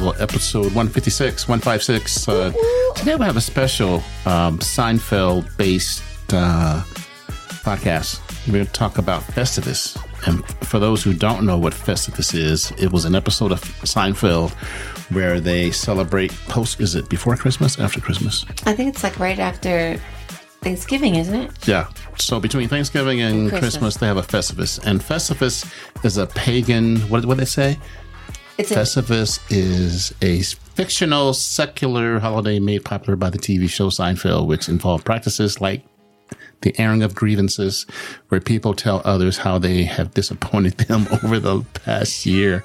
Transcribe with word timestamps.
here 0.00 0.12
to 0.12 0.18
Divorce 0.18 0.18
Devil 0.18 0.22
episode 0.22 0.64
156, 0.74 1.48
156. 1.48 2.28
Uh, 2.28 2.52
today 2.96 3.16
we 3.16 3.24
have 3.24 3.36
a 3.36 3.40
special 3.40 3.96
um, 4.26 4.58
Seinfeld 4.58 5.56
based 5.56 6.02
uh, 6.32 6.82
podcast. 7.62 8.20
We're 8.46 8.54
going 8.54 8.66
to 8.66 8.72
talk 8.72 8.98
about 8.98 9.22
Festivus. 9.22 9.96
And 10.26 10.44
for 10.66 10.78
those 10.78 11.02
who 11.02 11.14
don't 11.14 11.44
know 11.44 11.58
what 11.58 11.72
Festivus 11.72 12.34
is, 12.34 12.72
it 12.78 12.92
was 12.92 13.04
an 13.04 13.14
episode 13.14 13.52
of 13.52 13.60
Seinfeld 13.82 14.52
where 15.12 15.40
they 15.40 15.70
celebrate 15.70 16.32
post, 16.48 16.80
is 16.80 16.94
it 16.94 17.08
before 17.08 17.36
Christmas, 17.36 17.78
after 17.78 18.00
Christmas? 18.00 18.44
I 18.66 18.74
think 18.74 18.94
it's 18.94 19.02
like 19.02 19.18
right 19.18 19.38
after 19.38 20.00
Thanksgiving, 20.62 21.16
isn't 21.16 21.34
it? 21.34 21.68
Yeah. 21.68 21.88
So 22.18 22.40
between 22.40 22.68
Thanksgiving 22.68 23.20
and 23.20 23.48
Christmas, 23.48 23.72
Christmas. 23.72 23.96
they 23.96 24.06
have 24.06 24.16
a 24.18 24.22
Festivus. 24.22 24.78
And 24.84 25.00
Festivus 25.00 25.70
is 26.04 26.18
a 26.18 26.26
pagan, 26.26 27.00
what 27.08 27.24
what 27.24 27.38
they 27.38 27.44
say? 27.46 27.78
It's 28.60 28.70
a, 28.70 28.74
Festivus 28.76 29.40
is 29.50 30.12
a 30.20 30.42
fictional 30.74 31.32
secular 31.32 32.18
holiday 32.18 32.58
made 32.58 32.84
popular 32.84 33.16
by 33.16 33.30
the 33.30 33.38
TV 33.38 33.70
show 33.70 33.88
Seinfeld, 33.88 34.46
which 34.46 34.68
involved 34.68 35.06
practices 35.06 35.62
like 35.62 35.82
the 36.60 36.78
airing 36.78 37.02
of 37.02 37.14
grievances, 37.14 37.86
where 38.28 38.38
people 38.38 38.74
tell 38.74 39.00
others 39.06 39.38
how 39.38 39.58
they 39.58 39.84
have 39.84 40.12
disappointed 40.12 40.76
them 40.88 41.06
over 41.24 41.40
the 41.40 41.62
past 41.72 42.26
year. 42.26 42.62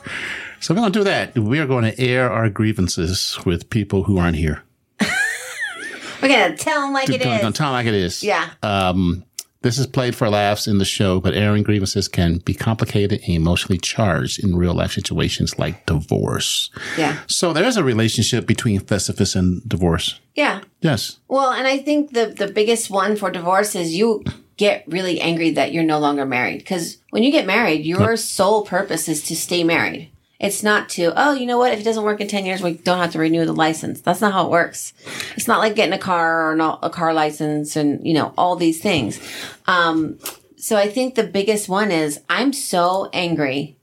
So 0.59 0.73
we're 0.73 0.81
going 0.81 0.91
to 0.91 0.99
do 0.99 1.04
that. 1.05 1.38
We 1.38 1.59
are 1.59 1.66
going 1.66 1.85
to 1.85 1.98
air 1.98 2.30
our 2.30 2.49
grievances 2.49 3.40
with 3.46 3.70
people 3.70 4.04
who 4.04 4.18
aren't 4.18 4.35
here. 4.35 4.63
we're 6.21 6.27
gonna 6.27 6.57
tell 6.57 6.82
them 6.82 6.91
like 6.91 7.05
it 7.09 7.21
Going 7.24 7.37
to 7.37 7.41
tell 7.41 7.52
tell 7.54 7.68
'em 7.68 7.74
like 7.74 7.85
it 7.85 7.93
is. 7.93 8.21
Yeah. 8.21 8.49
Um, 8.63 9.24
this 9.66 9.80
is 9.80 9.88
played 9.88 10.16
for 10.16 10.30
laughs 10.30 10.68
in 10.68 10.77
the 10.77 10.85
show, 10.85 11.20
but 11.20 11.34
airing 11.34 11.63
grievances 11.63 12.08
can 12.08 12.38
be 12.38 12.54
complicated 12.54 13.20
and 13.21 13.34
emotionally 13.34 13.80
charged 13.80 14.44
in 14.44 14.55
real 14.55 14.76
life 14.76 14.91
situations 14.91 15.58
like 15.58 15.88
divorce. 15.88 16.70
Yeah. 16.99 17.18
So 17.26 17.52
there 17.52 17.63
is 17.63 17.76
a 17.76 17.84
relationship 17.84 18.46
between 18.46 18.80
Festivus 18.80 19.36
and 19.36 19.68
divorce. 19.68 20.20
Yeah. 20.36 20.62
Yes. 20.82 21.20
Well, 21.27 21.52
and 21.52 21.66
I 21.66 21.80
think 21.80 22.13
the 22.13 22.27
the 22.27 22.48
biggest 22.48 22.91
one 22.91 23.16
for 23.16 23.32
divorce 23.32 23.74
is 23.74 23.96
you 23.96 24.24
get 24.58 24.84
really 24.88 25.20
angry 25.20 25.49
that 25.49 25.74
you're 25.74 25.84
no 25.84 25.98
longer 25.98 26.27
married 26.27 26.60
because 26.60 26.99
when 27.10 27.24
you 27.24 27.32
get 27.32 27.48
married, 27.48 27.88
your 27.88 28.16
sole 28.18 28.66
purpose 28.66 29.10
is 29.10 29.24
to 29.24 29.36
stay 29.36 29.63
married. 29.63 30.12
It's 30.46 30.63
not 30.63 30.90
to, 30.90 31.12
oh, 31.15 31.34
you 31.34 31.46
know 31.46 31.57
what? 31.57 31.74
If 31.74 31.79
it 31.79 31.84
doesn't 31.84 32.04
work 32.04 32.21
in 32.21 32.27
10 32.27 32.46
years, 32.46 32.62
we 32.62 32.74
don't 32.74 32.99
have 32.99 33.12
to 33.13 33.20
renew 33.20 33.46
the 33.46 33.54
license. 33.54 34.01
That's 34.01 34.21
not 34.21 34.34
how 34.34 34.46
it 34.46 34.52
works. 34.52 34.93
It's 35.35 35.48
not 35.48 35.60
like 35.60 35.76
getting 35.76 35.93
a 35.93 35.98
car 35.98 36.52
or 36.52 36.55
not 36.55 36.79
a 36.84 36.90
car 36.90 37.13
license 37.13 37.76
and, 37.76 38.05
you 38.05 38.13
know, 38.13 38.34
all 38.37 38.55
these 38.55 38.82
things. 38.82 39.20
Um, 39.68 40.20
so 40.57 40.77
I 40.77 40.87
think 40.87 41.15
the 41.15 41.24
biggest 41.24 41.68
one 41.68 41.91
is 41.91 42.21
I'm 42.29 42.54
so 42.54 43.10
angry 43.13 43.76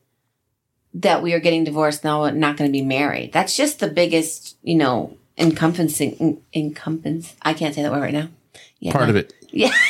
that 0.95 1.23
we 1.23 1.33
are 1.33 1.41
getting 1.41 1.65
divorced 1.65 2.05
now 2.05 2.21
we're 2.21 2.33
not 2.33 2.57
going 2.57 2.69
to 2.69 2.73
be 2.73 2.85
married. 2.85 3.33
That's 3.33 3.57
just 3.57 3.81
the 3.81 3.89
biggest, 3.89 4.57
you 4.63 4.75
know, 4.75 5.17
encompassing, 5.39 6.43
encompass. 6.55 7.35
I 7.43 7.55
can't 7.55 7.75
say 7.75 7.83
that 7.83 7.93
word 7.93 8.03
right 8.03 8.13
now. 8.13 8.29
Yeah. 8.79 8.93
Part 8.93 9.09
of 9.09 9.17
it. 9.17 9.33
Yeah. 9.53 9.73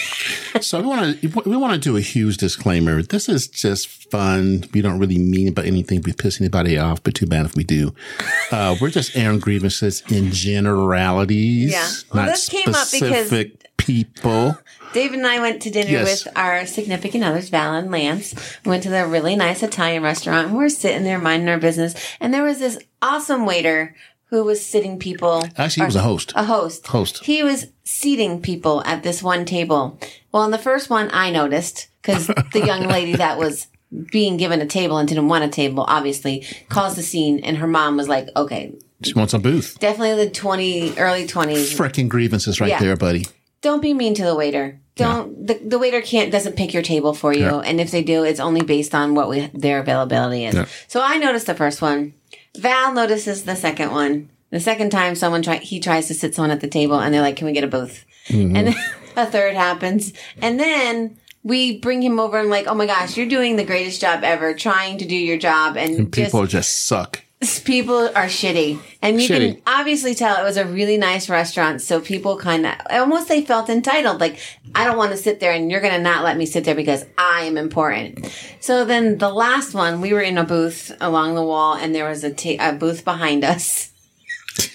So 0.61 0.81
we 0.81 0.87
want 0.87 1.21
to 1.21 1.29
we 1.47 1.57
want 1.57 1.73
to 1.75 1.81
do 1.81 1.97
a 1.97 2.01
huge 2.01 2.37
disclaimer. 2.37 3.03
This 3.03 3.29
is 3.29 3.49
just 3.49 3.89
fun. 4.11 4.65
We 4.75 4.83
don't 4.83 4.99
really 5.01 5.19
mean 5.19 5.49
about 5.49 5.65
anything. 5.65 6.03
We 6.03 6.13
piss 6.13 6.41
anybody 6.41 6.79
off, 6.79 7.03
but 7.03 7.15
too 7.15 7.27
bad 7.27 7.47
if 7.47 7.57
we 7.57 7.65
do. 7.65 7.95
Uh, 8.53 8.77
we're 8.83 8.91
just 8.91 9.17
airing 9.17 9.39
grievances 9.41 10.03
in 10.11 10.31
generalities, 10.31 11.73
Yeah. 11.73 11.89
Well, 12.13 12.27
this 12.27 12.51
came 12.51 12.69
up 12.75 12.87
because- 12.93 13.31
people. 13.79 14.59
David 14.93 15.19
and 15.21 15.27
I 15.27 15.41
went 15.41 15.63
to 15.63 15.71
dinner 15.71 15.91
Yes. 15.91 16.27
with 16.27 16.37
our 16.37 16.67
significant 16.67 17.25
others, 17.25 17.49
Val 17.49 17.75
and 17.75 17.91
Lance. 17.91 18.35
We 18.65 18.69
went 18.69 18.83
to 18.83 18.91
the 18.91 19.07
really 19.07 19.35
nice 19.37 19.63
Italian 19.63 20.03
restaurant. 20.03 20.49
and 20.49 20.57
We're 20.57 20.69
sitting 20.69 21.03
there 21.03 21.19
minding 21.19 21.49
our 21.49 21.59
business. 21.59 21.95
And 22.21 22.33
there 22.35 22.45
was 22.45 22.59
this 22.59 22.79
awesome 23.01 23.47
waiter 23.47 23.97
who 24.33 24.43
was 24.43 24.65
sitting 24.65 24.99
people. 24.99 25.45
Actually, 25.59 25.83
he 25.83 25.87
was 25.89 25.97
a 25.97 26.01
host. 26.01 26.33
A 26.35 26.45
host. 26.45 26.87
Host. 26.87 27.23
He 27.25 27.43
was 27.43 27.67
seating 27.85 28.41
people 28.41 28.83
at 28.87 29.03
this 29.03 29.23
one 29.23 29.45
table. 29.45 30.01
Well, 30.33 30.45
in 30.45 30.51
the 30.51 30.57
first 30.59 30.89
one, 30.89 31.11
I 31.13 31.31
noticed 31.31 31.89
because 32.01 32.29
the 32.29 32.63
young 32.67 32.89
lady 32.89 33.15
that 33.17 33.37
was 33.39 33.67
being 34.11 34.39
given 34.39 34.63
a 34.63 34.67
table 34.67 34.97
and 34.97 35.07
didn't 35.07 35.29
want 35.29 35.45
a 35.45 35.49
table, 35.49 35.85
obviously, 35.87 36.47
caused 36.71 36.97
the 36.97 37.03
scene. 37.03 37.41
And 37.41 37.59
her 37.59 37.67
mom 37.67 37.99
was 37.99 38.09
like, 38.09 38.31
okay, 38.35 38.73
She 39.05 39.13
wants 39.13 39.35
a 39.35 39.39
booth. 39.39 39.77
definitely 39.81 40.25
the 40.25 40.31
20, 40.31 40.99
early 40.99 41.27
20s. 41.27 41.77
Freaking 41.77 42.09
grievances 42.09 42.59
right 42.59 42.71
Yeah. 42.71 42.81
there, 42.81 42.97
buddy. 42.97 43.27
don't 43.61 43.83
be 43.83 43.93
mean 43.93 44.15
to 44.15 44.25
the 44.25 44.35
waiter. 44.35 44.81
Don't 44.97 45.47
the, 45.47 45.55
the 45.55 45.79
waiter 45.79 46.01
can't 46.01 46.31
doesn't 46.33 46.57
pick 46.57 46.73
your 46.75 46.83
table 46.83 47.13
for 47.15 47.33
you, 47.35 47.41
Yeah. 47.45 47.59
and 47.59 47.81
if 47.81 47.91
they 47.91 48.03
do, 48.03 48.25
it's 48.25 48.41
only 48.41 48.63
based 48.63 48.95
on 48.95 49.15
what 49.15 49.29
we 49.29 49.51
their 49.55 49.79
availability 49.81 50.45
is. 50.47 50.55
Yeah. 50.55 50.67
So 50.89 51.01
I 51.03 51.17
noticed 51.19 51.47
the 51.47 51.55
first 51.55 51.81
one. 51.83 52.13
Val 52.57 52.93
notices 52.93 53.45
the 53.45 53.57
second 53.57 53.93
one. 53.93 54.31
The 54.51 54.61
second 54.61 54.91
time 54.91 55.15
someone 55.15 55.43
try 55.43 55.57
he 55.57 55.81
tries 55.81 56.09
to 56.09 56.15
sit 56.15 56.35
someone 56.35 56.51
at 56.51 56.61
the 56.61 56.69
table, 56.69 56.99
and 56.99 57.13
they're 57.13 57.23
like, 57.23 57.37
"Can 57.37 57.47
we 57.47 57.53
get 57.53 57.65
a 57.65 57.69
booth?" 57.69 58.05
Mm-hmm. 58.27 58.57
And 58.57 58.67
then 58.69 58.77
a 59.17 59.27
third 59.27 59.55
happens, 59.55 60.13
and 60.41 60.59
then. 60.59 61.19
We 61.45 61.81
bring 61.81 62.03
him 62.03 62.21
over 62.21 62.39
and 62.39 62.51
like, 62.51 62.69
oh 62.69 62.75
my 62.77 62.87
gosh, 62.87 63.17
you're 63.17 63.27
doing 63.27 63.57
the 63.57 63.65
greatest 63.65 64.01
job 64.01 64.23
ever, 64.23 64.55
trying 64.55 64.99
to 64.99 65.05
do 65.05 65.17
your 65.17 65.39
job, 65.39 65.77
and, 65.77 65.93
And 65.97 66.13
people 66.13 66.43
just 66.43 66.53
just 66.53 66.85
suck. 66.85 67.25
People 67.65 67.99
are 68.09 68.27
shitty. 68.27 68.81
And 69.03 69.21
you 69.21 69.29
Shitty. 69.29 69.55
can 69.55 69.63
obviously 69.67 70.15
tell 70.15 70.41
it 70.41 70.45
was 70.45 70.57
a 70.57 70.65
really 70.65 70.97
nice 70.97 71.29
restaurant 71.29 71.81
so 71.81 72.01
people 72.01 72.39
kind 72.39 72.67
of 72.67 72.75
almost 72.91 73.29
they 73.29 73.43
felt 73.43 73.69
entitled 73.69 74.21
like 74.21 74.39
i 74.77 74.85
don't 74.85 74.97
want 74.97 75.11
to 75.11 75.17
sit 75.17 75.41
there 75.41 75.53
and 75.53 75.69
you're 75.71 75.81
gonna 75.81 75.99
not 75.99 76.23
let 76.23 76.37
me 76.37 76.47
sit 76.47 76.63
there 76.65 76.75
because 76.77 77.05
i 77.19 77.43
am 77.43 77.57
important. 77.57 78.31
So 78.61 78.85
then 78.85 79.19
the 79.19 79.29
last 79.31 79.75
one 79.75 80.01
we 80.01 80.13
were 80.13 80.21
in 80.21 80.39
a 80.39 80.45
booth 80.45 80.93
along 81.01 81.35
the 81.35 81.43
wall 81.43 81.75
and 81.75 81.95
there 81.95 82.09
was 82.09 82.23
a 82.23 82.33
ta- 82.33 82.57
a 82.61 82.73
booth 82.73 83.05
behind 83.05 83.45
us. 83.45 83.91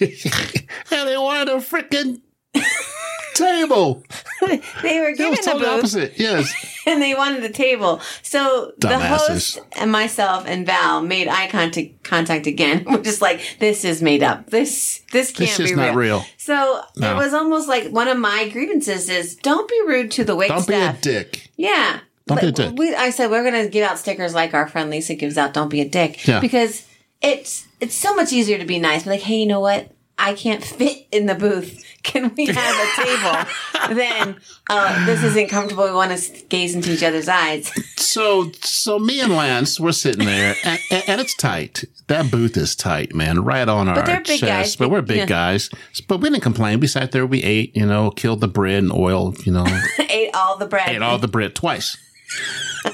And 0.00 1.08
they 1.08 1.16
wanted 1.16 1.48
a 1.48 1.56
freaking 1.58 2.20
table. 3.38 4.02
they 4.82 5.00
were 5.00 5.08
It 5.10 5.16
given 5.18 5.36
totally 5.36 5.64
booth 5.64 5.78
opposite. 5.78 6.12
Yes. 6.18 6.52
and 6.86 7.00
they 7.02 7.14
wanted 7.14 7.42
the 7.42 7.48
table 7.48 8.00
so 8.22 8.72
the 8.78 8.98
host 8.98 9.60
and 9.76 9.90
myself 9.92 10.44
and 10.46 10.66
val 10.66 11.02
made 11.02 11.28
eye 11.28 11.48
contact 11.48 12.02
contact 12.02 12.46
again 12.46 12.84
we're 12.90 13.02
just 13.02 13.20
like 13.22 13.40
this 13.58 13.84
is 13.84 14.00
made 14.02 14.22
up 14.22 14.48
this 14.50 15.02
this 15.12 15.30
can't 15.32 15.48
It's 15.50 15.58
be 15.58 15.64
just 15.64 15.76
not 15.76 15.94
real. 15.94 16.24
So 16.36 16.82
No. 16.96 17.12
it 17.12 17.16
was 17.16 17.32
almost 17.34 17.68
like 17.68 17.88
one 17.90 18.08
of 18.08 18.18
my 18.18 18.48
grievances 18.48 19.08
is 19.08 19.36
don't 19.36 19.68
be 19.68 19.80
rude 19.86 20.10
to 20.12 20.24
the 20.24 20.34
wait 20.36 20.48
Don't 20.48 20.66
be 20.66 20.74
a 20.74 20.96
dick. 21.00 21.50
yeah. 21.56 22.00
Don't 22.26 22.40
be 22.42 22.48
a 22.48 22.52
dick. 22.52 22.74
We, 22.76 22.94
I 22.94 23.08
said 23.10 23.30
we're 23.30 23.42
gonna 23.44 23.68
give 23.68 23.88
out 23.88 23.98
stickers 23.98 24.34
like 24.34 24.52
our 24.52 24.68
friend 24.68 24.90
Lisa 24.90 25.14
gives 25.14 25.38
out. 25.38 25.54
Don't 25.54 25.70
be 25.70 25.80
a 25.80 25.88
dick. 25.88 26.26
Yeah. 26.26 26.40
Because 26.40 26.86
it's 27.22 27.66
it's 27.80 27.94
so 27.94 28.14
much 28.14 28.32
easier 28.34 28.58
to 28.58 28.66
be 28.66 28.78
nice. 28.78 29.04
Be 29.04 29.10
like, 29.10 29.20
hey, 29.22 29.36
you 29.36 29.46
know 29.46 29.60
what? 29.60 29.90
I 30.18 30.34
can't 30.34 30.64
fit 30.64 31.06
in 31.12 31.26
the 31.26 31.34
booth. 31.34 31.84
Can 32.02 32.32
we 32.36 32.46
have 32.46 32.56
a 32.56 33.02
table? 33.02 33.94
then 33.94 34.36
uh, 34.70 35.06
this 35.06 35.22
isn't 35.22 35.48
comfortable. 35.48 35.84
We 35.84 35.92
want 35.92 36.16
to 36.16 36.44
gaze 36.46 36.74
into 36.74 36.92
each 36.92 37.02
other's 37.02 37.28
eyes. 37.28 37.70
So, 37.96 38.50
so 38.62 38.98
me 38.98 39.20
and 39.20 39.32
Lance, 39.34 39.78
we're 39.78 39.92
sitting 39.92 40.24
there, 40.24 40.54
and, 40.64 40.80
and, 41.06 41.20
it's 41.20 41.34
tight. 41.34 41.84
That 42.06 42.30
booth 42.30 42.56
is 42.56 42.74
tight, 42.74 43.14
man, 43.14 43.44
right 43.44 43.68
on 43.68 43.88
our 43.88 44.22
chest. 44.22 44.40
guys. 44.42 44.76
But 44.76 44.90
we're 44.90 45.02
big 45.02 45.18
Yeah. 45.18 45.26
guys. 45.26 45.70
But 46.06 46.18
we 46.20 46.30
didn't 46.30 46.42
complain. 46.42 46.80
We 46.80 46.86
sat 46.86 47.12
there, 47.12 47.26
we 47.26 47.42
ate, 47.42 47.76
you 47.76 47.84
know, 47.84 48.10
killed 48.10 48.40
the 48.40 48.48
bread 48.48 48.82
and 48.82 48.92
oil, 48.92 49.34
you 49.44 49.52
know, 49.52 49.66
Ate 50.08 50.30
all 50.34 50.56
the 50.56 50.66
bread. 50.66 50.88
ate 50.88 51.02
all 51.02 51.18
the 51.18 51.28
bread 51.28 51.54
twice. 51.54 51.96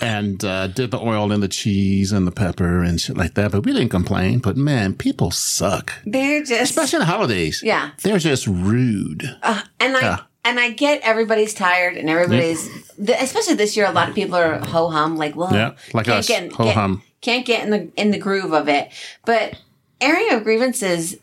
And 0.01 0.45
uh, 0.45 0.69
did 0.69 0.91
the 0.91 0.99
oil 1.01 1.31
and 1.33 1.43
the 1.43 1.49
cheese 1.49 2.13
and 2.13 2.27
the 2.27 2.31
pepper 2.33 2.83
and 2.83 3.01
shit 3.01 3.17
like 3.17 3.35
that. 3.35 3.53
But 3.53 3.65
we 3.65 3.73
didn't 3.73 3.91
complain. 3.91 4.39
But 4.39 4.57
man, 4.57 4.95
people 4.95 5.31
suck, 5.31 5.93
They're 6.05 6.41
just 6.43 6.71
especially 6.71 6.97
in 6.99 7.01
the 7.01 7.07
holidays. 7.13 7.63
Yeah. 7.65 7.91
they're 8.03 8.19
just 8.19 8.47
rude. 8.47 9.23
and 9.43 9.97
I 9.97 10.01
Yeah. 10.01 10.19
and 10.45 10.59
I 10.61 10.71
get 10.71 11.01
everybody's 11.03 11.55
tired 11.55 11.97
and 11.97 12.09
everybody's 12.09 12.69
th- 12.97 13.19
especially 13.21 13.55
this 13.55 13.77
year. 13.77 13.87
A 13.87 13.93
lot 13.93 14.09
of 14.09 14.15
people 14.15 14.37
are 14.37 14.59
ho 14.59 14.89
hum 14.91 15.17
like 15.17 15.37
well, 15.37 15.53
Yeah, 15.53 15.73
like 15.93 16.09
us, 16.09 16.29
ho-hum. 16.29 17.03
can't 17.21 17.45
get 17.47 17.65
in 17.65 17.71
the 17.71 17.91
in 17.97 18.11
the 18.11 18.19
groove 18.19 18.53
of 18.53 18.69
it. 18.69 18.91
But 19.25 19.57
airing 20.01 20.33
of 20.33 20.45
grievances, 20.45 21.17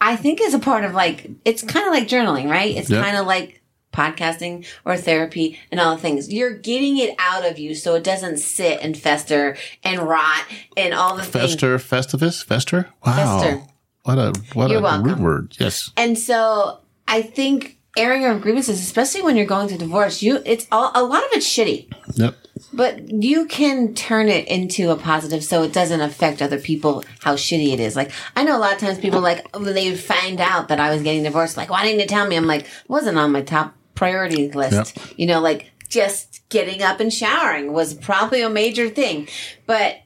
I 0.00 0.16
think, 0.16 0.40
is 0.40 0.54
a 0.54 0.58
part 0.58 0.84
of 0.84 0.92
like 0.94 1.30
it's 1.44 1.62
kind 1.62 1.86
of 1.86 1.92
like 1.92 2.08
journaling, 2.08 2.48
right? 2.48 2.76
It's 2.76 2.90
Yeah. 2.90 3.02
kind 3.02 3.16
of 3.16 3.26
like 3.26 3.60
podcasting 3.92 4.66
or 4.84 4.96
therapy 4.96 5.58
and 5.70 5.80
all 5.80 5.94
the 5.96 6.00
things. 6.02 6.32
You're 6.32 6.54
getting 6.54 6.98
it 6.98 7.14
out 7.18 7.44
of 7.48 7.58
you 7.58 7.74
so 7.74 7.94
it 7.94 8.04
doesn't 8.04 8.38
sit 8.38 8.80
and 8.82 8.96
fester 8.96 9.56
and 9.82 10.00
rot 10.02 10.44
and 10.76 10.94
all 10.94 11.16
the 11.16 11.22
things. 11.22 11.52
Fester, 11.52 11.78
Festivus, 11.78 12.44
Fester. 12.44 12.88
Wow, 13.04 13.40
Fester. 13.40 13.62
what 14.04 14.18
a 14.18 14.32
what 14.54 14.70
You're 14.70 14.80
a 14.80 14.82
welcome. 14.82 15.04
rude 15.06 15.20
word. 15.20 15.56
Yes. 15.58 15.90
And 15.96 16.18
so 16.18 16.80
I 17.06 17.22
think 17.22 17.78
airing 17.96 18.24
of 18.24 18.40
grievances, 18.40 18.80
especially 18.80 19.22
when 19.22 19.36
you're 19.36 19.46
going 19.46 19.68
through 19.68 19.78
divorce, 19.78 20.22
you 20.22 20.40
it's 20.44 20.66
all, 20.70 20.92
a 20.94 21.02
lot 21.02 21.24
of 21.24 21.30
it's 21.32 21.48
shitty, 21.48 21.90
Yep. 22.14 22.36
but 22.72 23.10
you 23.10 23.46
can 23.46 23.92
turn 23.94 24.28
it 24.28 24.46
into 24.46 24.90
a 24.90 24.96
positive 24.96 25.42
so 25.42 25.64
it 25.64 25.72
doesn't 25.72 26.00
affect 26.00 26.40
other 26.40 26.60
people 26.60 27.02
how 27.20 27.34
shitty 27.34 27.72
it 27.72 27.80
is. 27.80 27.96
Like 27.96 28.12
I 28.36 28.44
know 28.44 28.56
a 28.56 28.60
lot 28.60 28.72
of 28.74 28.78
times 28.78 28.98
people 28.98 29.20
like 29.20 29.52
when 29.56 29.74
they 29.74 29.96
find 29.96 30.38
out 30.40 30.68
that 30.68 30.78
I 30.78 30.90
was 30.94 31.02
getting 31.02 31.24
divorced, 31.24 31.56
like 31.56 31.70
why 31.70 31.82
didn't 31.84 32.00
you 32.00 32.06
tell 32.06 32.28
me? 32.28 32.36
I'm 32.36 32.46
like 32.46 32.62
it 32.62 32.68
wasn't 32.88 33.18
on 33.18 33.32
my 33.32 33.42
top 33.42 33.74
priority 33.98 34.50
list. 34.50 34.96
You 35.18 35.26
know, 35.26 35.40
like 35.40 35.70
just 35.88 36.42
getting 36.48 36.82
up 36.82 37.00
and 37.00 37.12
showering 37.12 37.72
was 37.72 37.94
probably 37.94 38.42
a 38.42 38.50
major 38.50 38.88
thing, 38.88 39.28
but 39.66 39.96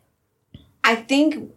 I 0.85 0.97
think 0.97 1.51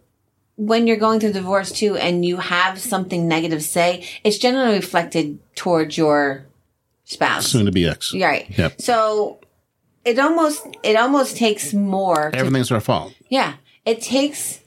when 0.56 0.86
you're 0.86 0.96
going 0.96 1.20
through 1.20 1.32
divorce 1.32 1.70
too 1.70 1.96
and 1.96 2.24
you 2.24 2.36
have 2.38 2.78
something 2.78 3.28
negative 3.28 3.58
to 3.60 3.64
say, 3.64 4.06
it's 4.24 4.38
generally 4.38 4.76
reflected 4.76 5.38
towards 5.54 5.96
your 5.98 6.46
spouse. 7.04 7.46
Soon 7.46 7.66
to 7.66 7.72
be 7.72 7.86
ex. 7.88 8.14
Right. 8.14 8.46
Yep. 8.56 8.80
So 8.80 9.40
it 10.04 10.18
almost 10.18 10.66
it 10.82 10.96
almost 10.96 11.36
takes 11.36 11.74
more 11.74 12.30
to 12.30 12.38
Everything's 12.38 12.70
our 12.70 12.80
fault. 12.80 13.14
yeah, 13.28 13.54
it 13.84 14.00
takes 14.00 14.60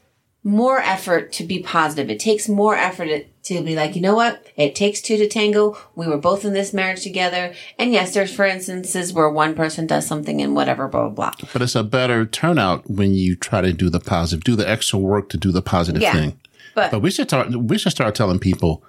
more 0.43 0.79
effort 0.79 1.31
to 1.33 1.43
be 1.43 1.59
positive. 1.59 2.09
It 2.09 2.19
takes 2.19 2.47
more 2.47 2.75
effort 2.75 3.25
to, 3.49 3.61
be 3.61 3.75
like, 3.75 3.95
you 3.95 4.01
know 4.01 4.15
what? 4.15 4.47
It 4.55 4.73
takes 4.75 5.01
two 5.01 5.17
to 5.17 5.27
tango. 5.27 5.77
We 5.95 6.07
were 6.07 6.17
both 6.17 6.45
in 6.45 6.53
this 6.53 6.73
marriage 6.73 7.03
together. 7.03 7.53
And 7.77 7.91
yes, 7.91 8.13
there's 8.13 8.33
for 8.33 8.45
instances 8.45 9.13
where 9.13 9.29
one 9.29 9.53
person 9.53 9.85
does 9.85 10.07
something 10.07 10.41
and 10.41 10.55
whatever, 10.55 10.87
blah, 10.87 11.09
blah, 11.09 11.31
blah. 11.33 11.47
But 11.53 11.61
it's 11.61 11.75
a 11.75 11.83
better 11.83 12.25
turnout 12.25 12.89
when 12.89 13.13
you 13.13 13.35
try 13.35 13.61
to 13.61 13.73
do 13.73 13.89
the 13.89 13.99
positive, 13.99 14.43
do 14.43 14.55
the 14.55 14.67
extra 14.67 14.97
work 14.97 15.29
to 15.29 15.37
do 15.37 15.51
the 15.51 15.61
positive 15.61 16.01
Yeah. 16.01 16.13
thing. 16.13 16.39
But, 16.75 16.91
But 16.91 17.01
we 17.01 17.11
should 17.11 17.27
start. 17.27 17.49
We 17.55 17.77
should 17.77 17.91
start 17.91 18.15
telling 18.15 18.39
people 18.39 18.83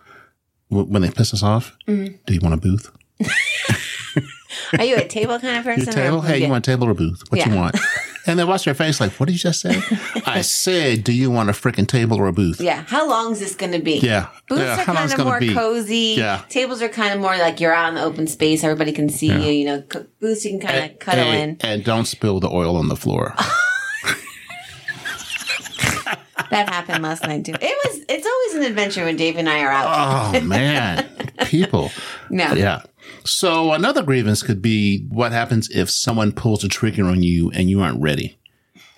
wh- 0.69 0.89
when 0.89 1.03
they 1.03 1.11
piss 1.11 1.33
us 1.35 1.43
off. 1.43 1.77
Mm-hmm. 1.89 2.17
Do 2.27 2.35
you 2.35 2.41
want 2.41 2.55
a 2.55 2.59
booth? 2.59 2.91
are 4.79 4.85
you 4.85 4.97
a 4.97 5.07
table 5.09 5.39
kind 5.39 5.57
of 5.59 5.65
person? 5.65 5.85
Your 5.85 5.93
table? 5.93 6.21
Hey, 6.21 6.39
you 6.43 6.49
want 6.49 6.67
a 6.67 6.71
table 6.71 6.87
or 6.89 6.91
a 6.91 6.95
booth? 6.95 7.23
What 7.31 7.45
you 7.47 7.55
want? 7.55 7.77
And 8.27 8.39
they 8.39 8.45
watch 8.45 8.65
their 8.67 8.75
face 8.75 9.01
like, 9.01 9.13
what 9.13 9.27
did 9.27 9.33
you 9.33 9.39
just 9.39 9.61
say? 9.63 9.81
I 10.27 10.43
said, 10.43 11.05
do 11.05 11.13
you 11.13 11.31
want 11.31 11.49
a 11.49 11.53
freaking 11.53 11.87
table 11.89 12.19
or 12.19 12.27
a 12.29 12.33
booth? 12.33 12.61
Yeah. 12.61 12.85
How 12.87 13.09
long 13.09 13.33
is 13.33 13.41
this 13.41 13.55
going 13.55 13.73
to 13.73 13.79
be? 13.79 13.99
Yeah. 13.99 14.29
Booths 14.49 14.61
Yeah, 14.63 14.75
are 14.75 14.85
how 14.85 14.95
kind 14.95 15.13
of 15.13 15.25
more 15.25 15.41
be? 15.41 15.55
cozy. 15.55 16.15
Yeah. 16.19 16.43
Tables 16.51 16.83
are 16.83 16.89
kind 16.91 17.15
of 17.15 17.21
more 17.21 17.37
like 17.39 17.61
you're 17.61 17.73
out 17.73 17.89
in 17.89 17.95
the 17.95 18.03
open 18.03 18.27
space. 18.27 18.63
Everybody 18.63 18.93
can 18.93 19.09
see 19.09 19.29
you. 19.29 19.39
You 19.51 19.65
know, 19.65 19.85
c- 19.93 20.07
booths 20.21 20.45
you 20.45 20.51
can 20.59 20.61
kind 20.61 20.91
of 20.93 20.99
cuddle 20.99 21.25
and, 21.25 21.63
in. 21.63 21.67
and 21.71 21.85
don't 21.85 22.05
spill 22.07 22.41
the 22.41 22.49
oil 22.51 22.77
on 22.77 22.89
the 22.89 22.97
floor. 22.97 23.35
That 26.51 26.69
happened 26.69 27.05
last 27.05 27.23
night 27.23 27.45
too. 27.45 27.53
It 27.53 27.61
was. 27.63 28.05
It's 28.09 28.27
always 28.27 28.55
an 28.67 28.69
adventure 28.69 29.05
when 29.05 29.15
Dave 29.15 29.37
and 29.37 29.49
I 29.49 29.61
are 29.63 29.71
out. 29.71 30.35
oh 30.35 30.41
man, 30.41 31.09
people. 31.47 31.93
no. 32.29 32.53
Yeah. 32.55 32.83
So 33.25 33.73
another 33.73 34.03
grievance 34.03 34.43
could 34.43 34.63
be 34.63 35.07
what 35.09 35.33
happens 35.33 35.69
if 35.71 35.91
someone 35.91 36.33
pulls 36.33 36.65
a 36.65 36.69
trigger 36.69 37.05
on 37.05 37.23
you 37.23 37.51
and 37.53 37.69
you 37.71 37.81
aren't 37.83 38.01
ready, 38.01 38.39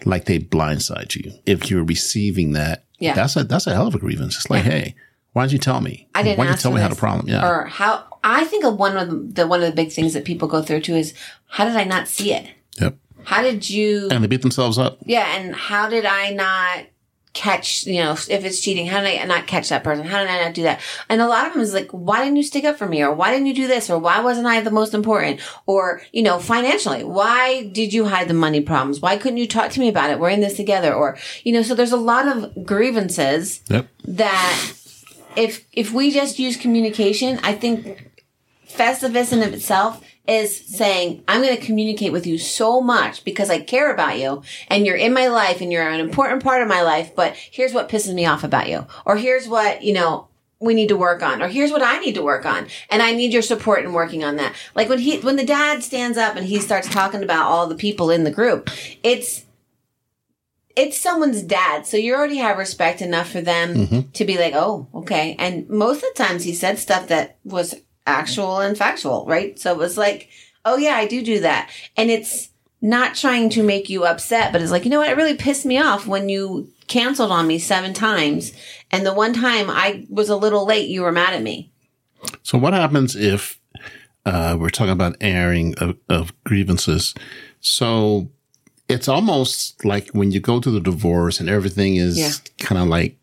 like 0.05 0.25
they 0.27 0.39
blindside 0.39 1.15
you. 1.17 1.33
If 1.47 1.71
you're 1.71 1.85
receiving 1.85 2.53
that, 2.53 2.85
Yeah. 2.99 3.15
that's 3.15 3.37
a 3.37 3.45
that's 3.45 3.67
a 3.67 3.75
hell 3.75 3.87
of 3.89 3.95
a 3.95 3.99
grievance. 3.99 4.37
It's 4.37 4.51
like, 4.51 4.63
hey, 4.65 4.95
why 5.33 5.43
didn't 5.45 5.53
you 5.53 5.59
tell 5.59 5.81
me? 5.81 6.09
I 6.15 6.23
didn't 6.23 6.39
Why 6.39 6.45
didn't 6.45 6.59
you 6.59 6.63
tell 6.63 6.73
me 6.73 6.81
how 6.81 6.89
the 6.89 6.95
this. 6.95 7.01
problem? 7.01 7.29
Yeah. 7.29 7.49
Or 7.49 7.65
how 7.67 8.05
I 8.23 8.45
think 8.45 8.65
of 8.65 8.77
one 8.79 8.97
of 8.97 9.35
the 9.35 9.47
one 9.47 9.61
of 9.63 9.67
the 9.69 9.75
big 9.75 9.91
things 9.93 10.13
that 10.15 10.25
people 10.25 10.47
go 10.49 10.63
through 10.63 10.81
too 10.83 10.95
is 10.95 11.15
how 11.49 11.65
did 11.65 11.77
I 11.77 11.85
not 11.85 12.07
see 12.09 12.33
it? 12.33 12.47
yep. 12.81 12.97
How 13.25 13.41
did 13.43 13.69
you? 13.71 14.09
And 14.11 14.23
they 14.23 14.27
beat 14.29 14.43
themselves 14.43 14.79
up. 14.79 14.99
Yeah, 15.05 15.37
and 15.37 15.55
how 15.55 15.89
did 15.89 16.05
I 16.05 16.31
not 16.33 16.87
catch? 17.33 17.87
You 17.87 18.03
know, 18.03 18.13
if 18.13 18.31
it's 18.45 18.61
cheating, 18.61 18.87
how 18.87 19.01
did 19.01 19.21
I 19.21 19.25
not 19.25 19.47
catch 19.47 19.69
that 19.71 19.85
person? 19.85 20.05
How 20.05 20.19
did 20.21 20.29
I 20.29 20.45
not 20.45 20.55
do 20.55 20.63
that? 20.65 20.81
And 21.09 21.21
a 21.21 21.27
lot 21.27 21.47
of 21.47 21.53
them 21.53 21.63
is 21.63 21.73
like, 21.73 21.91
why 21.91 22.23
didn't 22.23 22.37
you 22.37 22.43
stick 22.43 22.65
up 22.65 22.77
for 22.77 22.87
me? 22.87 23.03
Or 23.03 23.13
why 23.13 23.31
didn't 23.33 23.47
you 23.47 23.55
do 23.55 23.67
this? 23.67 23.91
Or 23.91 23.99
why 23.99 24.21
wasn't 24.21 24.47
I 24.47 24.61
the 24.61 24.71
most 24.71 24.95
important? 24.95 25.41
Or 25.67 26.03
you 26.13 26.23
know, 26.23 26.39
financially, 26.39 27.05
why 27.05 27.69
did 27.69 27.93
you 27.93 28.07
hide 28.07 28.29
the 28.29 28.35
money 28.35 28.61
problems? 28.61 29.01
Why 29.01 29.17
couldn't 29.17 29.39
you 29.39 29.49
talk 29.49 29.71
to 29.73 29.81
me 29.81 29.89
about 29.89 30.11
it? 30.11 30.19
We're 30.19 30.31
in 30.31 30.41
this 30.41 30.57
together. 30.57 30.93
Or 30.95 31.17
you 31.45 31.53
know, 31.53 31.63
so 31.63 31.75
there's 31.75 31.93
a 31.93 31.97
lot 31.97 32.29
of 32.29 32.65
grievances 32.67 33.61
Yep. 33.69 33.89
that 34.05 34.73
if 35.37 35.65
if 35.73 35.93
we 35.93 36.11
just 36.11 36.39
use 36.39 36.57
communication, 36.57 37.41
I 37.43 37.55
think 37.55 38.11
Festivus 38.69 39.33
in 39.33 39.43
of 39.43 39.53
itself 39.53 40.03
is 40.27 40.57
saying, 40.57 41.25
I'm 41.27 41.43
going 41.43 41.57
to 41.57 41.65
communicate 41.65 42.13
with 42.13 42.27
you 42.27 42.39
so 42.39 42.81
much 42.81 43.25
because 43.25 43.51
I 43.51 43.61
care 43.61 43.93
about 43.93 44.19
you 44.19 44.43
and 44.69 44.87
you're 44.87 44.97
in 44.97 45.13
my 45.13 45.27
life 45.27 45.61
and 45.61 45.73
you're 45.73 45.89
an 45.89 46.01
important 46.01 46.45
part 46.45 46.63
of 46.63 46.69
my 46.69 46.83
life, 46.83 47.15
but 47.17 47.35
here's 47.35 47.73
what 47.73 47.89
pisses 47.89 48.15
me 48.15 48.25
off 48.25 48.45
about 48.45 48.69
you. 48.69 48.87
Or 49.05 49.17
here's 49.17 49.49
what, 49.49 49.83
you 49.83 49.93
know, 49.93 50.29
we 50.61 50.75
need 50.75 50.91
to 50.91 50.97
work 50.97 51.25
on, 51.25 51.43
or 51.43 51.49
here's 51.49 51.73
what 51.73 51.83
I 51.83 51.99
need 51.99 52.15
to 52.15 52.23
work 52.23 52.47
on, 52.47 52.69
and 52.89 53.03
I 53.03 53.13
need 53.13 53.33
your 53.33 53.43
support 53.43 53.85
in 53.85 53.93
working 53.93 54.23
on 54.23 54.37
that. 54.37 54.55
Like 54.77 54.89
when 54.89 55.01
he, 55.01 55.19
when 55.19 55.35
the 55.35 55.45
dad 55.45 55.83
stands 55.83 56.17
up 56.17 56.37
and 56.37 56.47
he 56.47 56.61
starts 56.61 56.89
talking 56.89 57.25
about 57.25 57.47
all 57.47 57.67
the 57.67 57.75
people 57.75 58.11
in 58.11 58.23
the 58.23 58.31
group, 58.31 58.71
it's, 59.03 59.45
it's 60.77 60.97
someone's 60.97 61.43
dad, 61.43 61.85
so 61.85 61.97
you 61.97 62.15
already 62.15 62.37
have 62.37 62.59
respect 62.59 63.03
enough 63.03 63.29
for 63.29 63.41
them 63.41 63.75
mm-hmm. 63.75 64.11
to 64.13 64.25
be 64.25 64.39
like, 64.39 64.55
oh, 64.55 64.87
okay. 64.95 65.35
And 65.37 65.69
most 65.69 65.97
of 65.97 66.15
the 66.15 66.23
times 66.23 66.45
he 66.45 66.55
said 66.55 66.79
stuff 66.79 67.09
that 67.09 67.39
was 67.43 67.75
actual 68.07 68.59
and 68.61 68.77
factual, 68.77 69.25
right? 69.27 69.59
So 69.59 69.71
it 69.73 69.79
was 69.79 69.97
like, 69.97 70.29
oh 70.65 70.77
yeah, 70.77 70.95
I 70.97 71.07
do 71.07 71.23
do 71.23 71.41
that. 71.41 71.71
And 71.97 72.11
it's 72.11 72.49
not 72.81 73.15
trying 73.15 73.49
to 73.51 73.63
make 73.63 73.89
you 73.89 74.05
upset, 74.05 74.53
but 74.53 74.61
it's 74.61 74.71
like, 74.73 74.85
you 74.85 74.91
know 74.91 74.99
what? 75.01 75.09
It 75.11 75.17
really 75.17 75.37
pissed 75.37 75.65
me 75.65 75.79
off 75.79 76.07
when 76.07 76.29
you 76.29 76.69
canceled 76.89 77.31
on 77.31 77.47
me 77.47 77.59
seven 77.59 77.95
times. 77.95 78.53
And 78.91 79.07
the 79.07 79.15
one 79.15 79.33
time 79.33 79.71
I 79.71 80.05
was 80.11 80.29
a 80.29 80.37
little 80.37 80.67
late, 80.67 80.89
you 80.91 81.03
were 81.03 81.13
mad 81.13 81.33
at 81.35 81.43
me. 81.43 81.71
So 82.43 82.59
what 82.59 82.73
happens 82.73 83.15
if 83.17 83.59
uh, 84.27 84.57
we're 84.59 84.71
talking 84.71 84.93
about 84.93 85.17
airing 85.21 85.75
of, 85.79 85.97
of 86.09 86.33
grievances? 86.45 87.15
So 87.61 88.31
it's 88.89 89.09
almost 89.09 89.85
like 89.85 90.09
when 90.11 90.33
you 90.33 90.41
go 90.41 90.59
to 90.61 90.71
the 90.71 90.81
divorce 90.81 91.39
and 91.41 91.49
everything 91.49 91.97
is 91.97 92.19
Yeah. 92.19 92.31
kind 92.59 92.81
of 92.83 92.89
like 92.89 93.17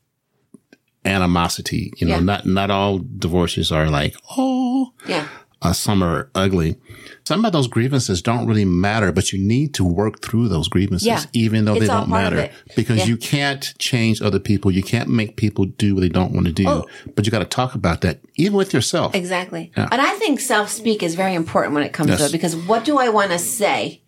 animosity. 1.06 1.92
You 1.98 2.08
know, 2.08 2.16
Yeah. 2.16 2.22
not 2.22 2.46
not 2.46 2.72
all 2.72 3.00
divorces 3.00 3.72
are 3.72 3.90
like 3.90 4.16
oh, 4.38 4.69
Yeah. 5.08 5.28
uh, 5.62 5.74
some 5.74 6.02
are 6.02 6.30
ugly. 6.36 6.78
Some 7.26 7.44
of 7.46 7.52
those 7.52 7.68
grievances 7.68 8.22
don't 8.22 8.48
really 8.48 8.66
matter, 8.66 9.12
but 9.12 9.32
you 9.34 9.40
need 9.40 9.74
to 9.76 9.84
work 9.84 10.22
through 10.22 10.48
those 10.48 10.68
grievances, 10.70 11.06
Yeah. 11.06 11.24
even 11.34 11.66
though 11.66 11.74
It's 11.74 11.82
they 11.82 11.88
don't 11.88 12.10
matter, 12.10 12.50
because 12.76 13.00
Yeah. 13.00 13.06
you 13.06 13.18
can't 13.18 13.74
change 13.78 14.22
other 14.22 14.40
people. 14.40 14.72
You 14.72 14.82
can't 14.82 15.10
make 15.10 15.36
people 15.36 15.66
do 15.66 15.96
what 15.96 16.02
they 16.02 16.10
don't 16.10 16.32
want 16.32 16.48
to 16.48 16.54
do. 16.54 16.68
Oh. 16.68 16.86
But 17.16 17.26
you 17.26 17.32
got 17.32 17.40
to 17.40 17.46
talk 17.46 17.76
about 17.76 18.02
that, 18.02 18.20
even 18.36 18.54
with 18.58 18.74
yourself. 18.74 19.14
Exactly. 19.14 19.72
Yeah. 19.78 19.90
And 19.92 20.02
I 20.02 20.12
think 20.16 20.40
self 20.40 20.70
speak 20.70 21.04
is 21.04 21.16
very 21.16 21.34
important 21.36 21.74
when 21.76 21.84
it 21.84 21.94
comes 21.94 22.18
to 22.18 22.26
it 22.26 22.32
because 22.32 22.56
what 22.56 22.86
do 22.86 22.98
I 22.98 23.10
want 23.10 23.32
to 23.32 23.40
say? 23.40 24.02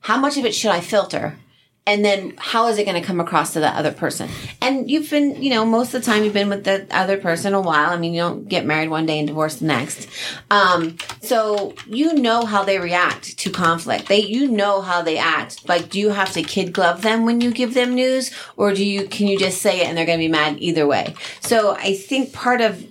How 0.00 0.18
much 0.18 0.36
of 0.36 0.44
it 0.44 0.54
should 0.54 0.70
I 0.70 0.80
filter? 0.80 1.38
And 1.86 2.02
then 2.02 2.32
how 2.38 2.68
is 2.68 2.78
it 2.78 2.84
going 2.84 2.98
to 3.00 3.06
come 3.06 3.20
across 3.20 3.52
to 3.52 3.60
that 3.60 3.76
other 3.76 3.92
person? 3.92 4.30
And 4.62 4.90
you've 4.90 5.10
been, 5.10 5.42
you 5.42 5.50
know, 5.50 5.66
most 5.66 5.92
of 5.92 6.00
the 6.00 6.10
time 6.10 6.24
you've 6.24 6.32
been 6.32 6.48
with 6.48 6.64
the 6.64 6.86
other 6.90 7.18
person 7.18 7.52
a 7.52 7.60
while. 7.60 7.90
I 7.90 7.98
mean, 7.98 8.14
you 8.14 8.22
don't 8.22 8.48
get 8.48 8.64
married 8.64 8.88
one 8.88 9.04
day 9.04 9.18
and 9.18 9.28
divorce 9.28 9.56
the 9.56 9.66
next. 9.66 10.08
Um, 10.50 10.96
so 11.20 11.74
you 11.86 12.14
know 12.14 12.46
how 12.46 12.64
they 12.64 12.78
react 12.78 13.36
to 13.38 13.50
conflict. 13.50 14.08
They, 14.08 14.20
you 14.22 14.48
know 14.50 14.80
how 14.80 15.02
they 15.02 15.18
act. 15.18 15.68
Like, 15.68 15.90
do 15.90 16.00
you 16.00 16.08
have 16.08 16.32
to 16.32 16.42
kid 16.42 16.72
glove 16.72 17.02
them 17.02 17.26
when 17.26 17.42
you 17.42 17.50
give 17.50 17.74
them 17.74 17.94
news 17.94 18.30
or 18.56 18.72
do 18.72 18.82
you, 18.82 19.06
can 19.06 19.26
you 19.26 19.38
just 19.38 19.60
say 19.60 19.82
it 19.82 19.86
and 19.86 19.98
they're 19.98 20.06
going 20.06 20.18
to 20.18 20.24
be 20.24 20.32
mad 20.32 20.56
either 20.60 20.86
way? 20.86 21.14
So 21.40 21.72
I 21.72 21.94
think 21.94 22.32
part 22.32 22.62
of 22.62 22.82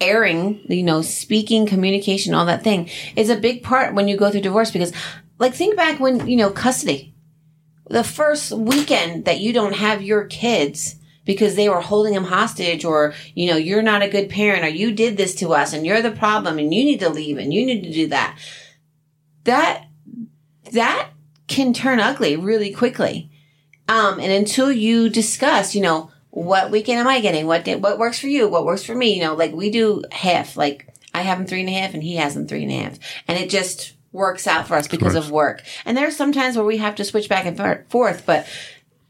airing, 0.00 0.60
you 0.68 0.82
know, 0.82 1.02
speaking, 1.02 1.66
communication, 1.66 2.34
all 2.34 2.46
that 2.46 2.64
thing 2.64 2.90
is 3.14 3.30
a 3.30 3.36
big 3.36 3.62
part 3.62 3.94
when 3.94 4.08
you 4.08 4.16
go 4.16 4.30
through 4.30 4.40
divorce 4.40 4.72
because 4.72 4.92
like 5.38 5.54
think 5.54 5.76
back 5.76 6.00
when, 6.00 6.26
you 6.26 6.36
know, 6.36 6.50
custody. 6.50 7.09
The 7.90 8.04
first 8.04 8.52
weekend 8.52 9.24
that 9.24 9.40
you 9.40 9.52
don't 9.52 9.74
have 9.74 10.00
your 10.00 10.24
kids 10.24 10.94
because 11.24 11.56
they 11.56 11.68
were 11.68 11.80
holding 11.80 12.14
them 12.14 12.24
hostage 12.24 12.84
or, 12.84 13.14
you 13.34 13.50
know, 13.50 13.56
you're 13.56 13.82
not 13.82 14.02
a 14.02 14.08
good 14.08 14.30
parent 14.30 14.64
or 14.64 14.68
you 14.68 14.92
did 14.92 15.16
this 15.16 15.34
to 15.36 15.52
us 15.52 15.72
and 15.72 15.84
you're 15.84 16.00
the 16.00 16.12
problem 16.12 16.58
and 16.58 16.72
you 16.72 16.84
need 16.84 17.00
to 17.00 17.08
leave 17.10 17.36
and 17.36 17.52
you 17.52 17.66
need 17.66 17.82
to 17.82 17.92
do 17.92 18.06
that. 18.06 18.38
That, 19.44 19.86
that 20.72 21.10
can 21.48 21.72
turn 21.72 21.98
ugly 21.98 22.36
really 22.36 22.72
quickly. 22.72 23.30
Um, 23.88 24.20
and 24.20 24.30
until 24.30 24.70
you 24.70 25.08
discuss, 25.08 25.74
you 25.74 25.82
know, 25.82 26.12
what 26.30 26.70
weekend 26.70 27.00
am 27.00 27.08
I 27.08 27.20
getting? 27.20 27.48
What 27.48 27.64
day, 27.64 27.74
what 27.74 27.98
works 27.98 28.20
for 28.20 28.28
you? 28.28 28.48
What 28.48 28.64
works 28.64 28.84
for 28.84 28.94
me? 28.94 29.16
You 29.16 29.22
know, 29.22 29.34
like 29.34 29.52
we 29.52 29.68
do 29.68 30.04
half, 30.12 30.56
like 30.56 30.94
I 31.12 31.22
have 31.22 31.40
him 31.40 31.46
three 31.46 31.60
and 31.60 31.68
a 31.68 31.72
half 31.72 31.92
and 31.92 32.02
he 32.02 32.16
has 32.16 32.36
him 32.36 32.46
three 32.46 32.62
and 32.62 32.70
a 32.70 32.82
half. 32.82 32.98
And 33.26 33.36
it 33.36 33.50
just 33.50 33.94
works 34.12 34.46
out 34.46 34.66
for 34.66 34.74
us 34.74 34.88
because 34.88 35.14
of 35.14 35.30
work. 35.30 35.62
And 35.84 35.96
there's 35.96 36.16
some 36.16 36.32
times 36.32 36.56
where 36.56 36.66
we 36.66 36.78
have 36.78 36.96
to 36.96 37.04
switch 37.04 37.28
back 37.28 37.46
and 37.46 37.86
forth, 37.88 38.24
but 38.26 38.46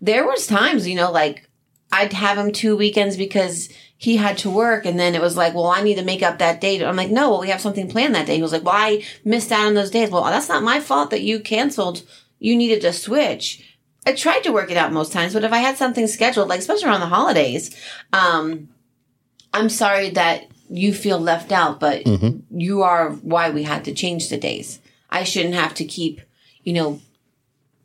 there 0.00 0.26
was 0.26 0.47
times, 0.47 0.87
you 0.87 0.95
know, 0.95 1.11
like 1.11 1.49
I'd 1.92 2.12
have 2.12 2.38
him 2.38 2.52
two 2.52 2.76
weekends 2.76 3.16
because 3.16 3.69
he 3.97 4.16
had 4.16 4.38
to 4.38 4.50
work 4.50 4.87
and 4.87 4.99
then 4.99 5.14
it 5.14 5.21
was 5.21 5.37
like, 5.37 5.54
well, 5.54 5.66
I 5.66 5.83
need 5.83 5.97
to 5.97 6.04
make 6.04 6.23
up 6.23 6.38
that 6.38 6.61
date. 6.61 6.83
I'm 6.83 6.97
like, 6.97 7.11
no, 7.11 7.30
well, 7.30 7.40
we 7.40 7.49
have 7.49 7.61
something 7.61 7.88
planned 7.88 8.14
that 8.14 8.26
day. 8.26 8.37
He 8.37 8.42
was 8.42 8.52
like, 8.52 8.64
well, 8.64 8.75
I 8.75 9.04
missed 9.25 9.52
out 9.52 9.66
on 9.66 9.75
those 9.75 9.90
days. 9.90 10.11
Well, 10.11 10.25
that's 10.25 10.49
not 10.49 10.62
my 10.62 10.80
fault 10.80 11.11
that 11.11 11.23
you 11.23 11.40
canceled. 11.40 12.02
You 12.38 12.57
needed 12.57 12.80
to 12.83 12.92
switch. 12.92 13.66
I 14.07 14.14
tried 14.14 14.40
to 14.45 14.52
work 14.52 14.71
it 14.71 14.78
out 14.78 14.92
most 14.92 15.12
times, 15.12 15.35
but 15.35 15.45
if 15.45 15.52
I 15.52 15.59
had 15.59 15.76
something 15.76 16.07
scheduled, 16.07 16.49
like 16.49 16.61
especially 16.61 16.87
around 16.88 17.00
the 17.00 17.07
holidays, 17.07 17.76
um, 18.14 18.69
I'm 19.52 19.69
sorry 19.69 20.11
that 20.11 20.47
you 20.71 20.95
feel 20.95 21.19
left 21.19 21.52
out, 21.52 21.80
but 21.80 22.07
you 22.50 22.83
are 22.83 23.11
why 23.11 23.50
we 23.50 23.64
had 23.64 23.85
to 23.87 23.92
change 23.92 24.30
the 24.30 24.38
days. 24.38 24.78
I 25.11 25.25
shouldn't 25.25 25.55
have 25.55 25.75
to 25.75 25.85
keep, 25.85 26.21
you 26.62 26.73
know, 26.73 27.00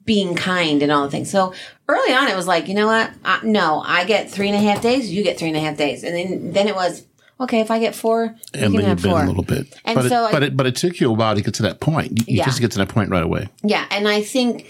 being 0.05 0.36
kind 0.36 0.84
and 0.84 0.91
all 0.91 1.03
the 1.03 1.10
things. 1.12 1.32
So 1.32 1.53
early 1.89 2.13
on, 2.13 2.27
it 2.27 2.36
was 2.36 2.46
like, 2.48 2.67
you 2.67 2.75
know 2.75 2.88
what? 2.88 3.12
Uh, 3.24 3.39
no, 3.44 3.82
I 3.84 4.05
get 4.05 4.29
three 4.29 4.48
and 4.50 4.55
a 4.55 4.60
half 4.60 4.82
days. 4.82 5.12
You 5.12 5.24
get 5.24 5.38
three 5.39 5.48
and 5.48 5.58
a 5.58 5.60
half 5.60 5.77
days, 5.77 6.03
and 6.03 6.15
then 6.15 6.53
then 6.53 6.67
it 6.67 6.75
was 6.75 7.05
okay. 7.39 7.60
If 7.62 7.72
I 7.72 7.79
get 7.79 7.96
four, 7.96 8.25
you 8.25 8.32
and 8.53 8.62
can 8.63 8.72
then 8.74 8.82
have 8.86 8.89
you've 9.00 9.03
been 9.03 9.12
four. 9.12 9.24
a 9.24 9.27
little 9.27 9.44
bit. 9.44 9.79
And 9.84 9.96
but, 9.96 10.10
so 10.10 10.25
I- 10.25 10.29
it, 10.29 10.32
but 10.32 10.44
it 10.44 10.58
but 10.58 10.65
it 10.67 10.75
took 10.75 11.00
you 11.00 11.10
a 11.10 11.13
while 11.13 11.34
to 11.36 11.41
get 11.41 11.55
to 11.55 11.63
that 11.63 11.79
point. 11.79 12.20
You, 12.20 12.25
you 12.27 12.38
Yeah. 12.38 12.46
just 12.46 12.62
get 12.62 12.72
to 12.74 12.77
that 12.77 12.89
point 12.89 13.10
right 13.10 13.24
away. 13.24 13.50
Yeah, 13.63 13.86
and 13.89 14.08
I 14.08 14.22
think 14.22 14.70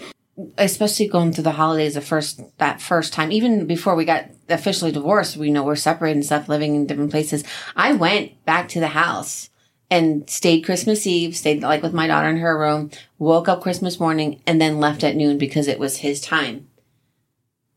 especially 0.58 1.08
going 1.08 1.32
through 1.32 1.44
the 1.44 1.52
holidays 1.52 1.94
the 1.94 2.00
first 2.00 2.40
that 2.58 2.80
first 2.80 3.12
time, 3.12 3.30
even 3.32 3.66
before 3.66 3.94
we 3.94 4.04
got 4.06 4.24
officially 4.48 4.92
divorced, 4.92 5.36
we 5.36 5.50
know 5.50 5.64
we're 5.64 5.76
separated 5.76 6.16
and 6.16 6.24
stuff, 6.24 6.48
living 6.48 6.74
in 6.74 6.86
different 6.86 7.10
places. 7.10 7.44
I 7.74 7.92
went 7.92 8.42
back 8.46 8.68
to 8.70 8.80
the 8.80 8.88
house 8.88 9.50
and 9.90 10.28
stayed 10.28 10.62
Christmas 10.62 11.06
Eve, 11.06 11.36
stayed 11.36 11.62
like 11.62 11.82
with 11.82 11.92
my 11.94 12.06
daughter 12.06 12.28
in 12.28 12.38
her 12.38 12.58
room, 12.58 12.90
woke 13.18 13.48
up 13.48 13.60
Christmas 13.60 14.00
morning, 14.00 14.40
and 14.46 14.60
then 14.60 14.80
left 14.80 15.04
at 15.04 15.16
noon 15.16 15.38
because 15.38 15.68
it 15.68 15.78
was 15.78 15.98
his 15.98 16.20
time. 16.20 16.68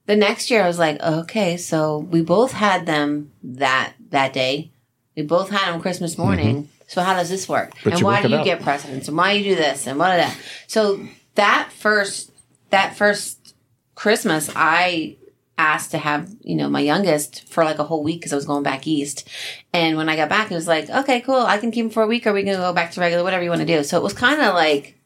The 0.06 0.16
next 0.16 0.50
year, 0.50 0.64
I 0.64 0.68
was 0.68 0.80
like, 0.80 1.00
okay, 1.02 1.56
so 1.56 2.00
we 2.00 2.22
both 2.22 2.52
had 2.52 2.88
them 2.88 3.32
that 3.44 3.94
that 4.10 4.34
day. 4.34 4.72
We 5.16 5.22
both 5.22 5.50
had 5.50 5.72
them 5.72 5.82
Christmas 5.82 6.18
morning. 6.18 6.70
So 6.88 7.04
how 7.04 7.14
does 7.14 7.30
this 7.30 7.48
work? 7.48 7.74
But 7.84 7.94
and 7.94 8.02
why 8.02 8.24
do 8.24 8.30
you 8.30 8.44
get 8.44 8.64
precedence? 8.64 9.08
And 9.08 9.16
why 9.16 9.34
do 9.34 9.40
you 9.44 9.56
do 9.56 9.62
this? 9.62 9.86
And 9.86 10.00
what 10.00 10.18
that? 10.18 10.36
So 10.66 11.06
that 11.36 11.72
first 11.72 12.32
that 12.72 12.96
first 12.96 13.54
Christmas, 13.94 14.50
I 14.56 15.18
asked 15.60 15.92
to 15.92 15.98
have 15.98 16.34
you 16.42 16.56
know 16.56 16.70
my 16.70 16.80
youngest 16.80 17.48
for 17.50 17.64
like 17.64 17.78
a 17.78 17.84
whole 17.84 18.02
week 18.02 18.22
because 18.22 18.34
I 18.34 18.38
was 18.38 18.46
going 18.46 18.64
back 18.64 18.88
east. 18.88 19.28
And 19.74 19.98
when 19.98 20.10
I 20.10 20.16
got 20.16 20.30
back, 20.30 20.50
it 20.50 20.56
was 20.56 20.68
like, 20.68 20.90
okay, 20.90 21.22
cool, 21.22 21.42
I 21.42 21.58
can 21.58 21.72
keep 21.72 21.86
him 21.86 21.92
for 21.92 22.02
a 22.02 22.08
week, 22.08 22.26
or 22.26 22.34
we 22.34 22.44
can 22.44 22.56
go 22.56 22.74
back 22.74 22.92
to 22.92 23.02
regular, 23.02 23.24
whatever 23.24 23.44
you 23.44 23.50
want 23.50 23.62
to 23.62 23.68
do. 23.68 23.84
So 23.84 23.98
it 23.98 24.04
was 24.04 24.14
kind 24.14 24.42
of 24.42 24.56
like, 24.56 24.98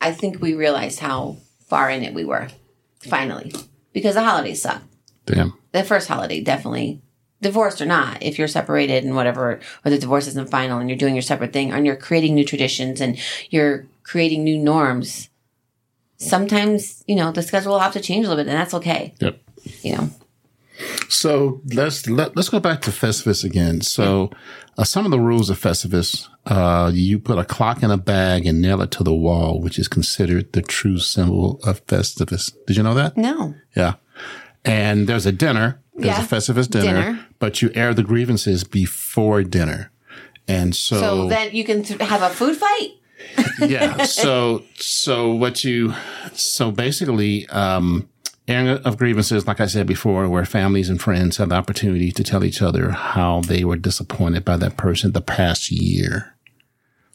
I 0.00 0.12
think 0.12 0.40
we 0.40 0.54
realized 0.54 1.00
how 1.00 1.38
far 1.66 1.90
in 1.90 2.04
it 2.04 2.14
we 2.14 2.24
were, 2.24 2.48
finally, 3.00 3.52
because 3.92 4.14
the 4.14 4.22
holidays 4.22 4.62
suck 4.62 4.82
Damn. 5.24 5.54
the 5.72 5.82
first 5.82 6.08
holiday 6.08 6.40
definitely 6.40 7.00
divorced 7.40 7.80
or 7.80 7.86
not 7.86 8.22
if 8.22 8.38
you're 8.38 8.46
separated 8.46 9.02
and 9.02 9.16
whatever 9.16 9.60
or 9.84 9.90
the 9.90 9.98
divorce 9.98 10.28
isn't 10.28 10.48
final 10.48 10.78
and 10.78 10.88
you're 10.88 10.98
doing 10.98 11.14
your 11.14 11.22
separate 11.22 11.52
thing 11.52 11.72
and 11.72 11.84
you're 11.84 11.96
creating 11.96 12.34
new 12.34 12.44
traditions 12.44 13.00
and 13.00 13.18
you're 13.50 13.86
creating 14.04 14.44
new 14.44 14.56
norms 14.56 15.28
sometimes 16.22 17.02
you 17.06 17.16
know 17.16 17.32
the 17.32 17.42
schedule 17.42 17.72
will 17.72 17.80
have 17.80 17.92
to 17.92 18.00
change 18.00 18.24
a 18.26 18.28
little 18.28 18.42
bit 18.44 18.50
and 18.50 18.58
that's 18.60 18.74
okay 18.74 19.14
Yep. 19.20 19.40
you 19.82 19.92
know 19.96 20.08
So 21.08 21.60
let's 21.74 22.08
let, 22.08 22.34
let's 22.36 22.48
go 22.48 22.58
back 22.60 22.80
to 22.82 22.90
Festivus 22.90 23.44
again. 23.44 23.82
So 23.82 24.30
uh, 24.78 24.84
some 24.84 25.04
of 25.04 25.10
the 25.12 25.20
rules 25.20 25.50
of 25.50 25.60
Festivus, 25.60 26.28
uh, 26.46 26.90
you 26.92 27.18
put 27.20 27.38
a 27.38 27.44
clock 27.44 27.82
in 27.82 27.90
a 27.90 27.96
bag 27.98 28.46
and 28.46 28.60
nail 28.60 28.80
it 28.82 28.90
to 28.92 29.04
the 29.04 29.14
wall, 29.14 29.60
which 29.60 29.78
is 29.78 29.86
considered 29.88 30.52
the 30.52 30.62
true 30.62 30.98
symbol 30.98 31.60
of 31.62 31.84
Festivus. 31.86 32.52
Did 32.66 32.76
you 32.78 32.82
know 32.82 32.94
that? 32.94 33.16
no 33.16 33.54
Yeah. 33.76 33.94
And 34.64 35.06
there's 35.08 35.26
a 35.26 35.32
dinner. 35.32 35.80
There's 35.94 36.16
Yeah. 36.18 36.24
a 36.24 36.26
Festivus 36.26 36.68
dinner, 36.68 37.02
Dinner. 37.02 37.26
but 37.38 37.60
you 37.62 37.70
air 37.74 37.92
the 37.94 38.02
grievances 38.02 38.64
before 38.64 39.42
dinner. 39.44 39.90
And 40.48 40.74
so, 40.74 41.00
so 41.00 41.28
then 41.28 41.54
you 41.54 41.64
can 41.64 41.82
th- 41.84 42.00
have 42.00 42.22
a 42.22 42.30
food 42.30 42.56
fight 42.56 42.90
yeah. 43.60 44.04
So, 44.04 44.62
so 44.76 45.32
what 45.34 45.64
you, 45.64 45.94
so 46.32 46.70
basically, 46.70 47.46
um, 47.48 48.08
airing 48.48 48.68
of 48.84 48.96
grievances, 48.98 49.46
like 49.46 49.60
I 49.60 49.66
said 49.66 49.86
before, 49.86 50.28
where 50.28 50.44
families 50.44 50.88
and 50.90 51.00
friends 51.00 51.36
have 51.36 51.50
the 51.50 51.54
opportunity 51.54 52.10
to 52.12 52.24
tell 52.24 52.44
each 52.44 52.60
other 52.62 52.90
how 52.90 53.40
they 53.40 53.64
were 53.64 53.76
disappointed 53.76 54.44
by 54.44 54.56
that 54.56 54.76
person 54.76 55.12
the 55.12 55.20
past 55.20 55.70
year. 55.70 56.34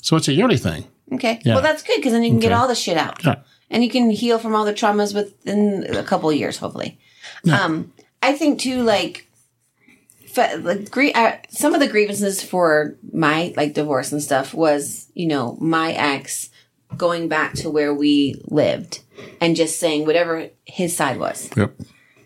So 0.01 0.15
it's 0.15 0.27
a 0.27 0.33
yearly 0.33 0.57
thing. 0.57 0.85
okay 1.13 1.39
Yeah. 1.43 1.55
well 1.55 1.63
that's 1.63 1.83
good 1.83 1.97
because 1.97 2.13
then 2.13 2.23
you 2.23 2.29
can 2.29 2.39
get 2.39 2.51
all 2.53 2.67
the 2.67 2.75
shit 2.75 2.97
out 2.97 3.23
Yeah. 3.25 3.35
and 3.69 3.83
you 3.83 3.89
can 3.89 4.09
heal 4.09 4.39
from 4.39 4.55
all 4.55 4.63
the 4.65 4.73
traumas 4.73 5.13
within 5.13 5.85
a 5.95 6.03
couple 6.03 6.29
of 6.29 6.35
years, 6.35 6.57
hopefully. 6.57 6.97
Um, 7.51 7.93
I 8.21 8.33
think 8.33 8.59
too, 8.59 8.81
like, 8.83 9.26
grie- 10.91 11.13
uh, 11.13 11.37
some 11.49 11.73
of 11.73 11.79
the 11.79 11.87
grievances 11.87 12.41
for 12.41 12.95
my 13.11 13.53
like 13.57 13.73
divorce 13.73 14.11
and 14.11 14.21
stuff 14.21 14.53
was, 14.53 15.09
you 15.13 15.27
know, 15.27 15.57
my 15.59 15.91
ex 15.93 16.49
going 16.95 17.27
back 17.27 17.53
to 17.53 17.69
where 17.69 17.93
we 17.93 18.41
lived 18.45 19.01
and 19.41 19.55
just 19.55 19.79
saying 19.79 20.05
whatever 20.05 20.49
his 20.65 20.95
side 20.95 21.19
was, 21.19 21.49
Yep. 21.57 21.73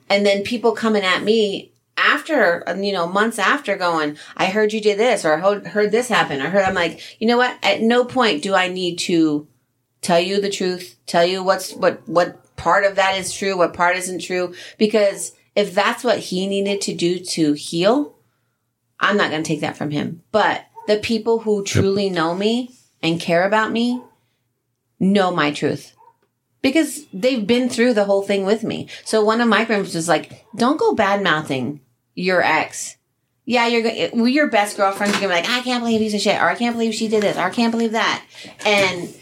and 0.09 0.25
then 0.25 0.43
people 0.43 0.73
coming 0.73 1.03
at 1.03 1.23
me 1.23 1.71
after 1.97 2.63
you 2.77 2.91
know 2.93 3.05
months 3.05 3.37
after 3.37 3.75
going 3.75 4.17
i 4.37 4.45
heard 4.45 4.71
you 4.73 4.79
did 4.81 4.97
this 4.97 5.23
or 5.25 5.33
i 5.33 5.39
heard, 5.39 5.67
heard 5.67 5.91
this 5.91 6.07
happen 6.07 6.41
i 6.41 6.47
heard 6.49 6.63
i'm 6.63 6.73
like 6.73 6.99
you 7.19 7.27
know 7.27 7.37
what 7.37 7.55
at 7.61 7.81
no 7.81 8.05
point 8.05 8.41
do 8.41 8.55
i 8.55 8.69
need 8.69 8.95
to 8.97 9.45
tell 10.01 10.19
you 10.19 10.39
the 10.41 10.49
truth 10.49 10.95
tell 11.05 11.25
you 11.25 11.43
what's 11.43 11.73
what 11.73 12.01
what 12.07 12.55
part 12.55 12.85
of 12.85 12.95
that 12.95 13.17
is 13.17 13.33
true 13.33 13.57
what 13.57 13.73
part 13.73 13.97
isn't 13.97 14.19
true 14.19 14.53
because 14.77 15.33
if 15.55 15.73
that's 15.73 16.03
what 16.03 16.19
he 16.19 16.47
needed 16.47 16.81
to 16.81 16.93
do 16.93 17.19
to 17.19 17.53
heal 17.53 18.15
i'm 18.99 19.17
not 19.17 19.29
going 19.29 19.43
to 19.43 19.47
take 19.47 19.61
that 19.61 19.77
from 19.77 19.91
him 19.91 20.21
but 20.31 20.65
the 20.87 20.97
people 20.97 21.39
who 21.39 21.63
truly 21.63 22.09
know 22.09 22.33
me 22.35 22.73
and 23.01 23.19
care 23.19 23.45
about 23.45 23.71
me 23.71 24.01
know 24.99 25.31
my 25.31 25.51
truth 25.51 25.95
because 26.61 27.05
they've 27.11 27.45
been 27.45 27.69
through 27.69 27.93
the 27.93 28.05
whole 28.05 28.21
thing 28.21 28.45
with 28.45 28.63
me. 28.63 28.87
So 29.03 29.23
one 29.23 29.41
of 29.41 29.47
my 29.47 29.65
friends 29.65 29.95
was 29.95 30.07
like, 30.07 30.45
"Don't 30.55 30.79
go 30.79 30.93
bad 30.93 31.23
mouthing 31.23 31.81
your 32.15 32.41
ex." 32.43 32.97
Yeah, 33.45 33.67
you're 33.67 33.81
go- 33.81 34.25
your 34.25 34.47
best 34.47 34.77
girlfriend. 34.77 35.13
You're 35.13 35.21
gonna 35.21 35.33
be 35.33 35.41
like, 35.41 35.49
"I 35.49 35.61
can't 35.61 35.81
believe 35.83 35.99
he's 35.99 36.13
a 36.13 36.19
shit," 36.19 36.39
or 36.39 36.49
"I 36.49 36.55
can't 36.55 36.75
believe 36.75 36.93
she 36.93 37.07
did 37.07 37.23
this," 37.23 37.37
or 37.37 37.41
"I 37.41 37.49
can't 37.49 37.71
believe 37.71 37.93
that." 37.93 38.23
And 38.65 39.13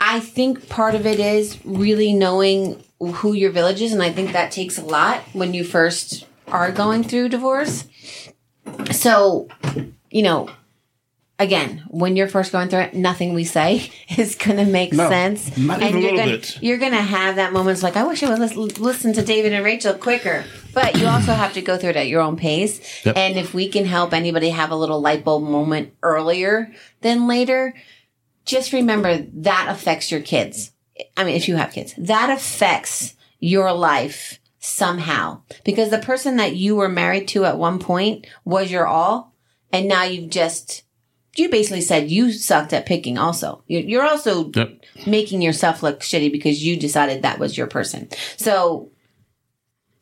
I 0.00 0.20
think 0.20 0.68
part 0.68 0.94
of 0.94 1.06
it 1.06 1.20
is 1.20 1.58
really 1.64 2.12
knowing 2.12 2.82
who 3.02 3.32
your 3.32 3.50
village 3.50 3.80
is, 3.80 3.92
and 3.92 4.02
I 4.02 4.10
think 4.12 4.32
that 4.32 4.52
takes 4.52 4.78
a 4.78 4.84
lot 4.84 5.20
when 5.32 5.54
you 5.54 5.64
first 5.64 6.26
are 6.48 6.70
going 6.70 7.02
through 7.02 7.28
divorce. 7.30 7.86
So, 8.92 9.48
you 10.10 10.22
know, 10.22 10.48
again, 11.38 11.82
when 11.88 12.14
you're 12.16 12.28
first 12.28 12.52
going 12.52 12.68
through 12.68 12.80
it, 12.80 12.94
nothing 12.94 13.34
we 13.34 13.44
say 13.44 13.90
is 14.16 14.34
going 14.36 14.58
to 14.58 14.64
make 14.64 14.92
No, 14.92 15.08
sense. 15.08 15.56
not 15.56 15.82
even 15.82 15.94
you're 16.00 16.12
little 16.12 16.18
gonna, 16.26 16.36
bit. 16.38 16.62
You're 16.62 16.78
going 16.78 16.92
to 16.92 17.02
have 17.02 17.36
that 17.36 17.52
moment. 17.52 17.74
It's 17.74 17.82
like, 17.82 17.96
I 17.96 18.04
wish 18.04 18.22
I 18.22 18.30
would 18.30 18.38
lis- 18.38 18.78
listen 18.78 19.12
to 19.14 19.22
David 19.22 19.52
and 19.52 19.64
Rachel 19.64 19.94
quicker. 19.94 20.44
But 20.74 20.98
you 20.98 21.06
also 21.06 21.32
have 21.32 21.52
to 21.54 21.62
go 21.62 21.76
through 21.76 21.90
it 21.90 21.96
at 21.96 22.08
your 22.08 22.22
own 22.22 22.36
pace. 22.36 23.04
Yep. 23.04 23.16
And 23.16 23.36
if 23.36 23.52
we 23.52 23.68
can 23.68 23.84
help 23.84 24.12
anybody 24.14 24.50
have 24.50 24.70
a 24.70 24.76
little 24.76 25.00
light 25.00 25.24
bulb 25.24 25.42
moment 25.42 25.92
earlier 26.02 26.72
than 27.02 27.26
later, 27.26 27.74
just 28.46 28.72
remember 28.72 29.18
that 29.18 29.66
affects 29.70 30.10
your 30.10 30.20
kids. 30.20 30.71
I 31.16 31.24
mean, 31.24 31.36
if 31.36 31.48
you 31.48 31.56
have 31.56 31.72
kids, 31.72 31.94
that 31.98 32.30
affects 32.30 33.14
your 33.40 33.72
life 33.72 34.38
somehow 34.58 35.42
because 35.64 35.90
the 35.90 35.98
person 35.98 36.36
that 36.36 36.54
you 36.54 36.76
were 36.76 36.88
married 36.88 37.26
to 37.28 37.44
at 37.44 37.58
one 37.58 37.78
point 37.78 38.26
was 38.44 38.70
your 38.70 38.86
all. 38.86 39.34
And 39.72 39.88
now 39.88 40.04
you've 40.04 40.30
just, 40.30 40.82
you 41.36 41.48
basically 41.48 41.80
said 41.80 42.10
you 42.10 42.30
sucked 42.30 42.72
at 42.72 42.86
picking 42.86 43.18
also. 43.18 43.64
You- 43.66 43.80
You're 43.80 44.06
also 44.06 44.50
Yep. 44.54 44.84
making 45.06 45.42
yourself 45.42 45.82
look 45.82 46.00
shitty 46.00 46.30
because 46.30 46.62
you 46.64 46.76
decided 46.76 47.22
that 47.22 47.38
was 47.40 47.56
your 47.56 47.66
person. 47.66 48.08
So 48.36 48.90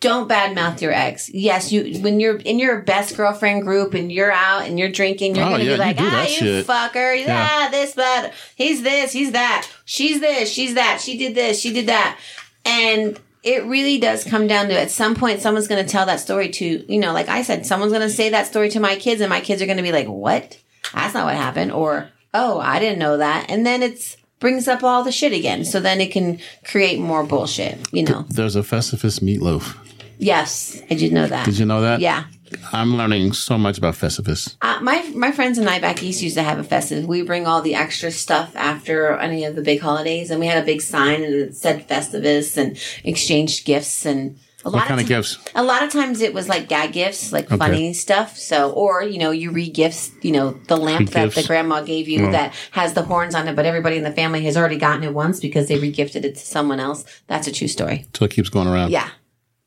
don't 0.01 0.29
badmouth 0.29 0.81
your 0.81 0.93
ex. 0.93 1.29
Yes, 1.29 1.71
you 1.71 2.01
when 2.01 2.21
you're 2.21 2.37
in 2.37 2.59
your 2.59 2.81
best 2.81 3.17
girlfriend 3.17 3.63
group 3.63 3.93
and 3.95 4.11
you're 4.11 4.33
out 4.33 4.63
and 4.67 4.79
you're 4.79 4.89
drinking, 4.91 5.37
you're 5.37 5.45
Oh, 5.45 5.51
gonna 5.51 5.65
yeah, 5.65 5.73
be 5.75 5.79
like, 5.79 6.01
you 6.01 6.07
ah, 6.07 6.11
that 6.11 6.31
you 6.31 6.37
shit." 6.39 6.67
fucker, 6.67 7.19
Yeah. 7.19 7.65
yeah, 7.65 7.71
this, 7.71 7.95
but 7.95 8.33
he's 8.57 8.83
this, 8.83 9.13
he's 9.13 9.33
that, 9.33 9.69
she's 9.85 10.21
this, 10.21 10.51
she's 10.51 10.75
that, 10.75 11.01
she 11.03 11.19
did 11.19 11.35
this, 11.35 11.61
she 11.61 11.73
did 11.73 11.87
that, 11.89 12.19
and 12.65 13.19
it 13.43 13.65
really 13.65 13.99
does 13.99 14.25
come 14.25 14.47
down 14.47 14.69
to 14.69 14.79
at 14.79 14.91
some 14.91 15.15
point 15.15 15.41
someone's 15.41 15.69
going 15.69 15.83
to 15.85 15.91
tell 15.91 16.05
that 16.07 16.21
story 16.21 16.51
to 16.51 16.85
you 16.93 17.01
know 17.01 17.15
like 17.15 17.27
i 17.31 17.41
said 17.43 17.65
someone's 17.65 17.91
going 17.91 18.07
to 18.07 18.15
say 18.15 18.29
that 18.29 18.47
story 18.47 18.69
to 18.69 18.79
my 18.81 18.97
kids 18.97 19.23
and 19.23 19.31
my 19.31 19.41
kids 19.41 19.63
are 19.63 19.67
going 19.67 19.79
to 19.79 19.83
be 19.83 19.93
like 19.93 20.07
what? 20.09 20.59
That's 20.93 21.15
not 21.15 21.25
what 21.25 21.37
happened. 21.37 21.73
Or 21.73 22.11
oh 22.35 22.59
i 22.61 22.79
didn't 22.79 22.99
know 22.99 23.17
that. 23.17 23.47
And 23.51 23.65
then 23.65 23.83
it's 23.83 24.17
brings 24.41 24.69
up 24.69 24.83
all 24.83 25.05
the 25.05 25.13
shit 25.13 25.33
again. 25.33 25.65
So 25.65 25.81
then 25.81 26.01
it 26.03 26.13
can 26.13 26.39
create 26.65 26.99
more 27.01 27.25
bullshit 27.25 27.79
you 27.93 28.03
know? 28.05 28.25
There's 28.29 28.57
a 28.57 28.61
Festivus 28.63 29.21
meatloaf. 29.21 29.77
Yes 30.21 30.81
i 30.91 30.95
did 30.95 31.13
know 31.13 31.27
that 31.27 31.45
Did 31.45 31.59
you 31.59 31.67
know 31.67 31.81
that? 31.83 32.01
yeah 32.01 32.25
I'm 32.73 32.97
learning 32.97 33.33
so 33.33 33.57
much 33.57 33.79
about 33.79 33.95
Festivus. 33.95 34.57
uh, 34.61 34.81
my 34.83 35.09
my 35.15 35.31
friends 35.31 35.57
and 35.57 35.69
I 35.69 35.79
back 35.79 36.03
east 36.03 36.21
used 36.21 36.35
to 36.35 36.43
have 36.43 36.59
a 36.59 36.65
festive. 36.65 37.07
We 37.07 37.23
bring 37.23 37.47
all 37.47 37.63
the 37.63 37.77
extra 37.77 38.11
stuff 38.11 38.57
after 38.57 39.17
any 39.19 39.45
of 39.45 39.55
the 39.55 39.63
big 39.63 39.81
holidays, 39.81 40.31
and 40.33 40.41
we 40.41 40.47
had 40.49 40.61
a 40.61 40.67
big 40.67 40.81
sign 40.83 41.23
and 41.23 41.33
it 41.33 41.55
said 41.55 41.87
Festivus 41.87 42.57
and 42.57 42.77
exchanged 43.05 43.65
gifts 43.65 44.05
and 44.05 44.37
a 44.65 44.69
lot 44.69 44.81
What 44.81 44.89
kind 44.89 45.01
of 45.01 45.07
gifts? 45.07 45.39
A 45.55 45.63
lot 45.63 45.85
of 45.85 45.91
times 45.91 46.21
it 46.21 46.35
was 46.35 46.49
like 46.49 46.69
gag 46.69 46.93
gifts, 46.93 47.33
like 47.33 47.49
funny 47.49 47.93
stuff. 47.95 48.37
So, 48.37 48.73
or 48.73 49.03
you 49.05 49.19
know, 49.19 49.31
you 49.31 49.53
re-gifts, 49.53 50.11
you 50.23 50.33
know, 50.33 50.51
the 50.67 50.77
lamp 50.77 51.11
that 51.11 51.21
Re-gifts. 51.21 51.43
the 51.43 51.47
grandma 51.47 51.83
gave 51.83 52.09
you 52.09 52.33
that 52.33 52.53
has 52.73 52.95
the 52.95 53.03
horns 53.03 53.37
on 53.37 53.47
it, 53.47 53.55
but 53.55 53.65
everybody 53.65 53.97
in 53.97 54.03
the 54.03 54.13
family 54.13 54.45
has 54.47 54.57
already 54.57 54.77
gotten 54.77 55.05
it 55.05 55.15
once 55.15 55.39
because 55.39 55.69
they 55.69 55.79
re-gifted 55.79 56.25
it 56.25 56.35
to 56.35 56.41
someone 56.45 56.81
else. 56.81 57.05
That's 57.29 57.47
a 57.47 57.53
true 57.53 57.69
story. 57.69 58.07
So 58.13 58.25
it 58.25 58.33
keeps 58.33 58.49
going 58.51 58.67
around. 58.67 58.91
Yeah, 58.91 59.09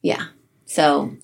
yeah. 0.01 0.25
So 0.73 1.15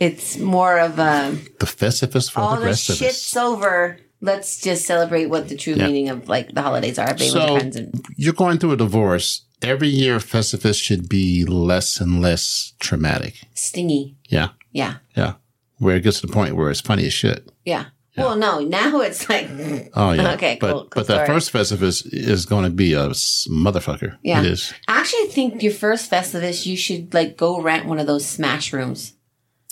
it's 0.00 0.36
more 0.38 0.78
of 0.78 0.98
a 0.98 1.36
The 1.60 1.66
Festivus 1.66 2.30
for 2.30 2.40
all 2.40 2.54
the 2.54 2.60
the 2.60 2.66
rest 2.66 2.90
of 2.90 2.96
shit's 2.96 3.36
over. 3.36 3.98
Let's 4.20 4.60
just 4.60 4.86
celebrate 4.86 5.26
what 5.26 5.48
the 5.48 5.56
true 5.56 5.74
Yeah. 5.74 5.86
meaning 5.86 6.08
of 6.08 6.28
like 6.28 6.54
the 6.54 6.62
holidays 6.62 6.98
are. 6.98 7.16
So 7.18 7.56
and 7.56 8.04
you're 8.16 8.32
going 8.32 8.58
through 8.58 8.72
a 8.72 8.76
divorce. 8.76 9.42
Every 9.62 9.88
year, 9.88 10.18
Festivus 10.18 10.76
should 10.82 11.08
be 11.08 11.44
less 11.44 12.00
and 12.00 12.20
less 12.20 12.72
traumatic. 12.80 13.34
stingy. 13.54 14.16
Yeah. 14.28 14.48
Yeah, 14.72 14.94
Yeah. 15.16 15.34
Where 15.78 15.96
it 15.96 16.02
gets 16.02 16.20
to 16.20 16.26
the 16.26 16.32
point 16.32 16.56
where 16.56 16.70
it's 16.70 16.80
funny 16.80 17.06
as 17.06 17.12
shit. 17.12 17.48
yeah. 17.64 17.86
Well, 18.16 18.36
no. 18.36 18.60
Now 18.60 19.00
it's 19.00 19.28
like 19.28 19.48
Oh 19.94 20.12
yeah. 20.12 20.32
Okay, 20.34 20.58
But 20.60 20.72
cool, 20.72 20.80
cool 20.82 20.88
but 20.94 21.06
that 21.08 21.26
first 21.26 21.52
Festivus 21.52 22.06
is 22.12 22.46
going 22.46 22.64
to 22.64 22.70
be 22.70 22.94
a 22.94 23.08
motherfucker. 23.08 24.18
Yeah. 24.22 24.40
It 24.40 24.46
is. 24.46 24.72
I 24.86 25.00
actually 25.00 25.26
think 25.26 25.62
your 25.62 25.72
first 25.72 26.10
Festivus, 26.10 26.66
you 26.66 26.76
should 26.76 27.12
like 27.12 27.36
go 27.36 27.60
rent 27.60 27.86
one 27.86 27.98
of 27.98 28.06
those 28.06 28.26
smash 28.26 28.72
rooms. 28.72 29.14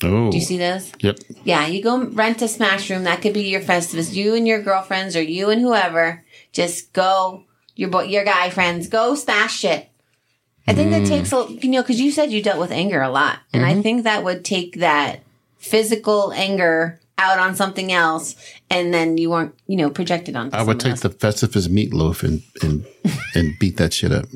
Oh, 0.04 0.30
Do 0.30 0.36
you 0.36 0.42
see 0.42 0.58
this? 0.58 0.92
Yep. 1.00 1.18
Yeah, 1.44 1.66
you 1.66 1.82
go 1.82 2.04
rent 2.04 2.42
a 2.42 2.48
smash 2.48 2.90
room. 2.90 3.04
That 3.04 3.22
could 3.22 3.34
be 3.34 3.48
your 3.48 3.60
Festivus. 3.60 4.12
You 4.12 4.34
and 4.34 4.48
your 4.48 4.60
girlfriends, 4.60 5.14
or 5.14 5.22
you 5.22 5.50
and 5.50 5.60
whoever, 5.60 6.24
just 6.52 6.92
go. 6.92 7.44
Your 7.74 7.88
boy, 7.88 8.04
your 8.04 8.24
guy 8.24 8.50
friends, 8.50 8.88
go 8.88 9.14
smash 9.14 9.60
shit. 9.60 9.88
I 10.66 10.74
think 10.74 10.90
that 10.90 11.02
mm. 11.02 11.08
takes 11.08 11.32
a 11.32 11.46
you 11.50 11.70
know 11.70 11.82
because 11.82 12.00
you 12.00 12.10
said 12.10 12.30
you 12.32 12.42
dealt 12.42 12.58
with 12.58 12.70
anger 12.70 13.00
a 13.00 13.10
lot, 13.10 13.40
and 13.52 13.64
I 13.64 13.72
mm-hmm. 13.72 13.82
think 13.82 14.02
that 14.04 14.24
would 14.24 14.44
take 14.44 14.76
that 14.76 15.20
physical 15.56 16.32
anger 16.32 17.00
out 17.22 17.38
on 17.38 17.54
something 17.54 17.92
else, 17.92 18.34
and 18.70 18.92
then 18.92 19.16
you 19.18 19.30
weren't 19.30 19.54
you 19.66 19.76
know 19.76 19.90
projected 19.90 20.34
on. 20.36 20.50
I 20.52 20.62
would 20.62 20.80
take 20.80 20.96
the 21.00 21.10
Festivus 21.10 21.68
meatloaf 21.68 22.22
and 22.22 22.42
and 22.62 22.84
and 23.34 23.58
beat 23.60 23.76
that 23.76 23.92
shit 23.94 24.12
up. 24.12 24.26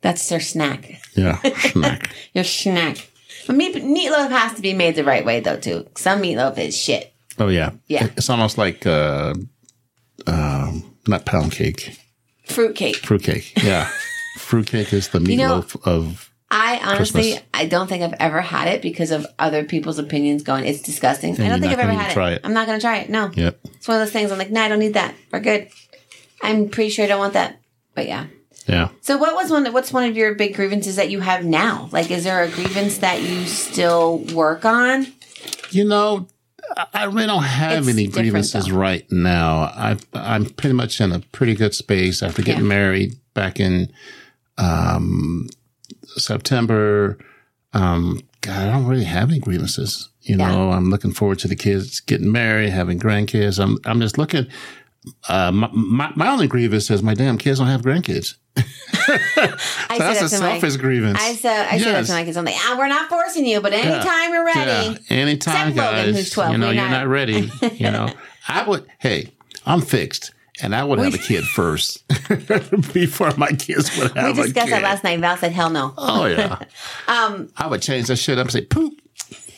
That's 0.00 0.28
their 0.28 0.40
snack. 0.40 1.00
Yeah, 1.16 1.38
snack. 1.72 2.10
Your 2.34 2.44
snack. 2.44 2.96
But 3.46 3.56
meat, 3.56 3.74
meatloaf 3.74 4.30
has 4.30 4.54
to 4.54 4.62
be 4.62 4.74
made 4.74 4.94
the 4.96 5.04
right 5.04 5.24
way 5.24 5.40
though 5.40 5.56
too. 5.58 5.86
Some 5.96 6.22
meatloaf 6.22 6.58
is 6.58 6.76
shit. 6.76 7.12
Oh 7.38 7.48
yeah, 7.48 7.70
Yeah. 7.88 8.08
It's 8.16 8.28
almost 8.30 8.58
like 8.58 8.86
uh, 8.86 9.34
um, 10.26 10.84
not 11.06 11.24
pound 11.26 11.52
cake, 11.52 11.96
fruit 12.46 12.74
cake, 12.76 12.96
fruit 12.96 13.22
cake. 13.22 13.52
Yeah, 13.62 13.88
fruit 14.38 14.66
cake 14.66 14.92
is 14.92 15.08
the 15.08 15.20
know- 15.20 15.62
meatloaf 15.62 15.76
of. 15.86 16.29
I 16.50 16.80
honestly, 16.82 17.22
Christmas. 17.32 17.42
I 17.54 17.66
don't 17.66 17.86
think 17.86 18.02
I've 18.02 18.14
ever 18.18 18.40
had 18.40 18.66
it 18.68 18.82
because 18.82 19.12
of 19.12 19.26
other 19.38 19.62
people's 19.64 19.98
opinions 20.00 20.42
going, 20.42 20.64
it's 20.64 20.82
disgusting. 20.82 21.40
I 21.40 21.48
don't 21.48 21.60
think 21.60 21.72
I've 21.72 21.78
ever 21.78 21.92
had 21.92 22.10
it. 22.16 22.32
it. 22.34 22.40
I'm 22.42 22.52
not 22.52 22.66
going 22.66 22.78
to 22.78 22.82
try 22.82 22.98
it. 22.98 23.08
No. 23.10 23.30
Yep. 23.32 23.60
It's 23.76 23.86
one 23.86 24.00
of 24.00 24.06
those 24.06 24.12
things 24.12 24.32
I'm 24.32 24.38
like, 24.38 24.50
nah, 24.50 24.62
I 24.62 24.68
don't 24.68 24.80
need 24.80 24.94
that. 24.94 25.14
We're 25.32 25.40
good. 25.40 25.68
I'm 26.42 26.68
pretty 26.68 26.90
sure 26.90 27.04
I 27.04 27.08
don't 27.08 27.20
want 27.20 27.34
that. 27.34 27.60
But 27.94 28.08
yeah. 28.08 28.26
Yeah. 28.66 28.88
So 29.00 29.16
what 29.16 29.34
was 29.34 29.50
one, 29.50 29.72
what's 29.72 29.92
one 29.92 30.04
of 30.10 30.16
your 30.16 30.34
big 30.34 30.54
grievances 30.56 30.96
that 30.96 31.10
you 31.10 31.20
have 31.20 31.44
now? 31.44 31.88
Like, 31.92 32.10
is 32.10 32.24
there 32.24 32.42
a 32.42 32.48
grievance 32.48 32.98
that 32.98 33.22
you 33.22 33.44
still 33.46 34.18
work 34.34 34.64
on? 34.64 35.06
You 35.70 35.84
know, 35.84 36.26
I- 36.76 36.86
I 36.94 37.04
really 37.04 37.26
don't 37.26 37.42
have 37.44 37.78
It's 37.86 37.96
any 37.96 38.06
grievances 38.08 38.66
though. 38.66 38.76
right 38.76 39.04
now. 39.10 39.58
I 39.74 39.96
I'm 40.14 40.46
pretty 40.46 40.74
much 40.74 41.00
in 41.00 41.12
a 41.12 41.20
pretty 41.20 41.54
good 41.54 41.74
space 41.74 42.22
after 42.22 42.42
getting 42.42 42.62
Yeah. 42.64 42.68
married 42.68 43.16
back 43.34 43.58
in 43.60 43.92
um, 44.58 45.48
September. 46.16 47.18
Um, 47.72 48.20
God, 48.40 48.68
I 48.68 48.72
don't 48.72 48.86
really 48.86 49.04
have 49.04 49.30
any 49.30 49.38
grievances. 49.38 50.08
You 50.22 50.36
Yeah. 50.36 50.50
know, 50.50 50.70
I'm 50.72 50.90
looking 50.90 51.12
forward 51.12 51.38
to 51.40 51.48
the 51.48 51.56
kids 51.56 52.00
getting 52.00 52.32
married, 52.32 52.70
having 52.70 52.98
grandkids. 52.98 53.58
I'm 53.62 53.78
I'm 53.84 54.00
just 54.00 54.18
looking. 54.18 54.46
Uh, 55.28 55.50
my, 55.52 55.70
my 55.72 56.12
my 56.16 56.28
only 56.28 56.46
grievance 56.46 56.90
is 56.90 57.02
my 57.02 57.14
damn 57.14 57.38
kids 57.38 57.58
don't 57.58 57.68
have 57.68 57.82
grandkids. 57.82 58.34
I 58.56 59.96
So 59.96 59.98
that's 59.98 60.20
a 60.22 60.36
to 60.36 60.42
my- 60.42 60.50
selfish 60.52 60.76
grievance. 60.76 61.18
I 61.20 61.34
said, 61.34 61.66
I 61.66 61.78
said 61.78 61.86
that 61.94 61.98
Yes. 62.00 62.06
to 62.08 62.12
my 62.12 62.24
kids. 62.24 62.36
I'm 62.36 62.44
like, 62.44 62.54
ah, 62.58 62.76
we're 62.78 62.88
not 62.88 63.08
forcing 63.08 63.46
you, 63.46 63.60
but 63.60 63.72
anytime 63.72 64.32
you're 64.32 64.44
ready. 64.44 64.60
Yeah, 65.08 65.16
anytime, 65.16 65.68
Except 65.68 65.76
Logan, 65.76 66.06
guys. 66.06 66.16
who's 66.16 66.30
12, 66.30 66.52
you 66.52 66.58
know, 66.58 66.66
you're 66.70 66.82
not- 66.82 66.90
not 66.90 67.08
ready. 67.08 67.50
You 67.74 67.90
know, 67.90 68.12
I 68.48 68.64
would. 68.68 68.86
Hey, 68.98 69.32
I'm 69.66 69.80
fixed, 69.80 70.32
and 70.62 70.74
I 70.74 70.84
would 70.84 70.98
have 70.98 71.14
a 71.14 71.18
kid 71.18 71.44
first 71.44 72.06
before 72.92 73.32
my 73.36 73.50
kids 73.52 73.96
would 73.98 74.14
We 74.14 74.20
have 74.20 74.38
a 74.38 74.42
discussed 74.44 74.70
that 74.70 74.82
last 74.82 75.04
night. 75.04 75.20
Val 75.20 75.36
said, 75.36 75.52
hell 75.52 75.70
no. 75.70 75.94
Oh 75.96 76.26
yeah. 76.26 76.58
um, 77.08 77.50
I 77.56 77.66
would 77.66 77.82
change 77.82 78.06
that 78.08 78.16
shit 78.16 78.38
up 78.38 78.44
and 78.46 78.52
say 78.52 78.62
poop. 78.62 78.94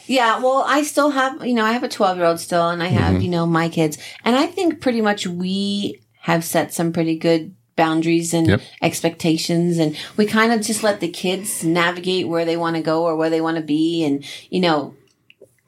Yeah, 0.06 0.40
well, 0.40 0.64
I 0.66 0.82
still 0.82 1.10
have, 1.10 1.46
you 1.46 1.54
know, 1.54 1.64
I 1.64 1.72
have 1.72 1.84
a 1.84 1.88
12 1.88 2.16
year 2.18 2.26
old 2.26 2.40
still, 2.40 2.68
and 2.68 2.82
I 2.82 2.88
have, 2.88 3.14
Mm-hmm. 3.14 3.22
you 3.22 3.28
know, 3.30 3.46
my 3.46 3.68
kids. 3.68 3.98
And 4.24 4.34
I 4.36 4.46
think 4.46 4.80
pretty 4.80 5.00
much 5.00 5.26
we 5.26 6.00
have 6.20 6.44
set 6.44 6.74
some 6.74 6.92
pretty 6.92 7.16
good 7.16 7.54
boundaries 7.76 8.34
and 8.34 8.46
Yep. 8.48 8.60
expectations. 8.82 9.78
And 9.78 9.96
we 10.16 10.26
kind 10.26 10.52
of 10.52 10.60
just 10.60 10.82
let 10.82 11.00
the 11.00 11.08
kids 11.08 11.64
navigate 11.64 12.28
where 12.28 12.44
they 12.44 12.56
want 12.56 12.76
to 12.76 12.82
go 12.82 13.04
or 13.04 13.16
where 13.16 13.30
they 13.30 13.40
want 13.40 13.56
to 13.56 13.62
be. 13.62 14.04
And, 14.04 14.24
you 14.50 14.60
know, 14.60 14.94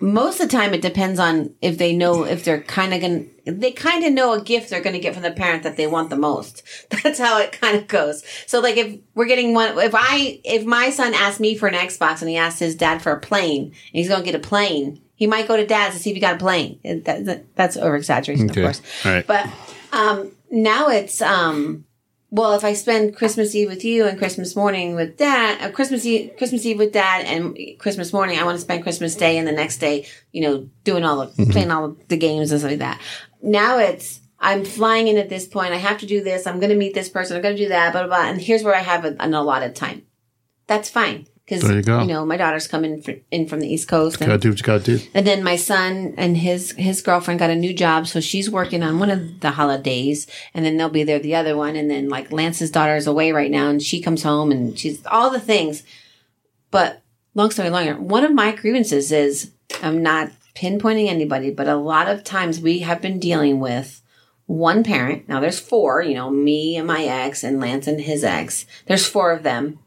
most 0.04 0.38
of 0.38 0.50
the 0.50 0.56
time 0.56 0.74
it 0.74 0.82
depends 0.82 1.18
on 1.18 1.54
if 1.62 1.78
they 1.78 1.96
know, 1.96 2.24
if 2.24 2.44
they're 2.44 2.60
kind 2.62 2.92
of 2.92 3.00
going 3.00 3.30
to, 3.46 3.52
they 3.52 3.72
kind 3.72 4.04
of 4.04 4.12
know 4.12 4.34
a 4.34 4.42
gift 4.42 4.68
they're 4.68 4.82
going 4.82 4.92
to 4.92 5.00
get 5.00 5.14
from 5.14 5.22
the 5.22 5.30
parent 5.30 5.62
that 5.62 5.78
they 5.78 5.86
want 5.86 6.10
the 6.10 6.16
most. 6.16 6.62
That's 7.02 7.18
how 7.18 7.38
it 7.40 7.52
kind 7.58 7.76
of 7.76 7.88
goes. 7.88 8.22
So 8.46 8.60
like 8.60 8.76
if 8.76 8.98
we're 9.14 9.24
getting 9.26 9.54
one, 9.54 9.78
if 9.78 9.94
I, 9.94 10.40
if 10.44 10.66
my 10.66 10.90
son 10.90 11.14
asked 11.14 11.40
me 11.40 11.56
for 11.56 11.68
an 11.68 11.74
Xbox 11.74 12.20
and 12.20 12.28
he 12.28 12.36
asked 12.36 12.58
his 12.60 12.74
dad 12.74 13.00
for 13.00 13.12
a 13.12 13.20
plane 13.20 13.64
and 13.68 13.74
he's 13.92 14.08
going 14.08 14.20
to 14.20 14.30
get 14.30 14.34
a 14.34 14.46
plane, 14.46 15.00
he 15.14 15.26
might 15.26 15.48
go 15.48 15.56
to 15.56 15.66
dad's 15.66 15.96
to 15.96 16.02
see 16.02 16.10
if 16.10 16.14
he 16.16 16.20
got 16.20 16.34
a 16.34 16.38
plane. 16.38 16.80
That, 16.84 17.24
that, 17.24 17.54
that's 17.56 17.76
over 17.78 17.96
exaggeration, 17.96 18.50
Okay. 18.50 18.60
of 18.60 18.66
course. 18.66 18.82
All 19.06 19.12
right. 19.12 19.26
But, 19.26 19.48
um, 19.92 20.32
now 20.50 20.88
it's, 20.88 21.22
um, 21.22 21.86
well, 22.34 22.54
if 22.54 22.64
I 22.64 22.72
spend 22.72 23.14
Christmas 23.14 23.54
Eve 23.54 23.68
with 23.68 23.84
you 23.84 24.06
and 24.06 24.18
Christmas 24.18 24.56
morning 24.56 24.96
with 24.96 25.16
dad, 25.16 25.62
uh, 25.62 25.70
Christmas 25.70 26.04
Eve, 26.04 26.32
Christmas 26.36 26.66
Eve 26.66 26.78
with 26.78 26.92
dad 26.92 27.26
and 27.26 27.56
Christmas 27.78 28.12
morning, 28.12 28.40
I 28.40 28.42
want 28.42 28.56
to 28.56 28.60
spend 28.60 28.82
Christmas 28.82 29.14
Day 29.14 29.38
and 29.38 29.46
the 29.46 29.52
next 29.52 29.78
day, 29.78 30.08
you 30.32 30.42
know, 30.42 30.68
doing 30.82 31.04
all 31.04 31.24
the, 31.24 31.46
playing 31.52 31.70
all 31.70 31.96
the 32.08 32.16
games 32.16 32.50
and 32.50 32.58
stuff 32.58 32.72
like 32.72 32.80
that. 32.80 33.00
Now 33.40 33.78
it's, 33.78 34.18
I'm 34.40 34.64
flying 34.64 35.06
in 35.06 35.16
at 35.16 35.28
this 35.28 35.46
point. 35.46 35.74
I 35.74 35.76
have 35.76 35.98
to 35.98 36.06
do 36.06 36.24
this. 36.24 36.44
I'm 36.44 36.58
going 36.58 36.70
to 36.70 36.76
meet 36.76 36.92
this 36.92 37.08
person. 37.08 37.36
I'm 37.36 37.42
going 37.42 37.56
to 37.56 37.62
do 37.62 37.68
that, 37.68 37.92
blah, 37.92 38.04
blah, 38.04 38.16
blah. 38.16 38.28
And 38.28 38.40
here's 38.40 38.64
where 38.64 38.74
I 38.74 38.80
have 38.80 39.04
a, 39.04 39.14
an 39.20 39.32
allotted 39.32 39.76
time. 39.76 40.02
That's 40.66 40.90
fine. 40.90 41.28
Cause, 41.46 41.60
There 41.60 41.76
you 41.76 41.82
go. 41.82 42.00
you 42.00 42.06
know, 42.06 42.24
my 42.24 42.38
daughter's 42.38 42.66
coming 42.66 43.02
fr- 43.02 43.20
in 43.30 43.46
from 43.46 43.60
the 43.60 43.68
East 43.68 43.86
Coast. 43.86 44.18
and- 44.18 44.28
Gotta 44.28 44.38
do 44.38 44.48
what 44.48 44.58
you 44.58 44.64
gotta 44.64 44.82
do. 44.82 45.00
and 45.12 45.26
then 45.26 45.42
my 45.42 45.56
son 45.56 46.14
and 46.16 46.38
his 46.38 46.70
his 46.72 47.02
girlfriend 47.02 47.38
got 47.38 47.50
a 47.50 47.54
new 47.54 47.74
job, 47.74 48.06
so 48.06 48.18
she's 48.18 48.48
working 48.48 48.82
on 48.82 48.98
one 48.98 49.10
of 49.10 49.40
the 49.40 49.50
holidays, 49.50 50.26
and 50.54 50.64
then 50.64 50.78
they'll 50.78 50.88
be 50.88 51.04
there 51.04 51.18
the 51.18 51.34
other 51.34 51.54
one. 51.54 51.76
And 51.76 51.90
then 51.90 52.08
like 52.08 52.32
Lance's 52.32 52.70
daughter 52.70 52.96
is 52.96 53.06
away 53.06 53.30
right 53.30 53.50
now, 53.50 53.68
and 53.68 53.82
she 53.82 54.00
comes 54.00 54.22
home 54.22 54.50
and 54.50 54.78
she's 54.78 55.04
all 55.06 55.28
the 55.30 55.38
things. 55.40 55.82
But 56.70 57.02
long 57.34 57.50
story 57.50 57.68
longer, 57.68 57.94
one 57.96 58.24
of 58.24 58.32
my 58.32 58.52
grievances 58.52 59.12
is 59.12 59.50
I'm 59.82 60.02
not 60.02 60.30
pinpointing 60.54 61.08
anybody, 61.08 61.50
but 61.50 61.68
a 61.68 61.76
lot 61.76 62.08
of 62.08 62.24
times 62.24 62.58
we 62.58 62.78
have 62.78 63.02
been 63.02 63.18
dealing 63.18 63.60
with 63.60 64.00
one 64.46 64.82
parent. 64.82 65.28
Now 65.28 65.40
there's 65.40 65.58
four, 65.60 66.00
you 66.02 66.14
know, 66.14 66.30
me 66.30 66.76
and 66.76 66.86
my 66.86 67.04
ex 67.04 67.44
and 67.44 67.60
Lance 67.60 67.86
and 67.86 68.00
his 68.00 68.24
ex. 68.24 68.64
There's 68.86 69.06
four 69.06 69.30
of 69.32 69.42
them 69.42 69.78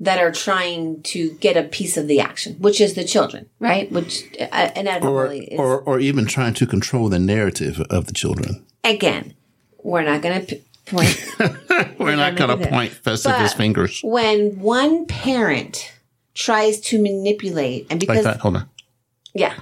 that 0.00 0.18
are 0.18 0.32
trying 0.32 1.02
to 1.02 1.30
get 1.40 1.56
a 1.56 1.62
piece 1.62 1.96
of 1.96 2.08
the 2.08 2.20
action, 2.20 2.54
which 2.58 2.80
is 2.80 2.94
the 2.94 3.04
children, 3.04 3.48
right? 3.60 3.90
Which 3.92 4.24
uh, 4.40 4.70
Or, 4.74 4.80
inevitably 4.80 5.44
is 5.46 5.58
or 5.58 5.80
or 5.80 6.00
even 6.00 6.26
trying 6.26 6.54
to 6.54 6.66
control 6.66 7.08
the 7.08 7.18
narrative 7.18 7.80
of 7.90 8.06
the 8.06 8.12
children. 8.12 8.64
again. 8.82 9.34
We're 9.82 10.02
not 10.02 10.22
going 10.22 10.40
to 10.40 10.46
p- 10.56 10.62
point 10.86 11.14
We're 11.98 12.16
not 12.16 12.36
gonna 12.36 12.56
do 12.56 12.62
that. 12.64 12.70
point 12.70 12.92
Festivus 12.92 13.54
fingers 13.54 14.00
when 14.02 14.58
one 14.60 15.04
parent 15.06 15.92
tries 16.34 16.80
to 16.88 17.00
manipulate, 17.00 17.86
and 17.90 18.00
because 18.00 18.24
like 18.24 18.34
that. 18.34 18.40
Hold 18.40 18.56
on. 18.56 18.68
Yeah. 19.34 19.54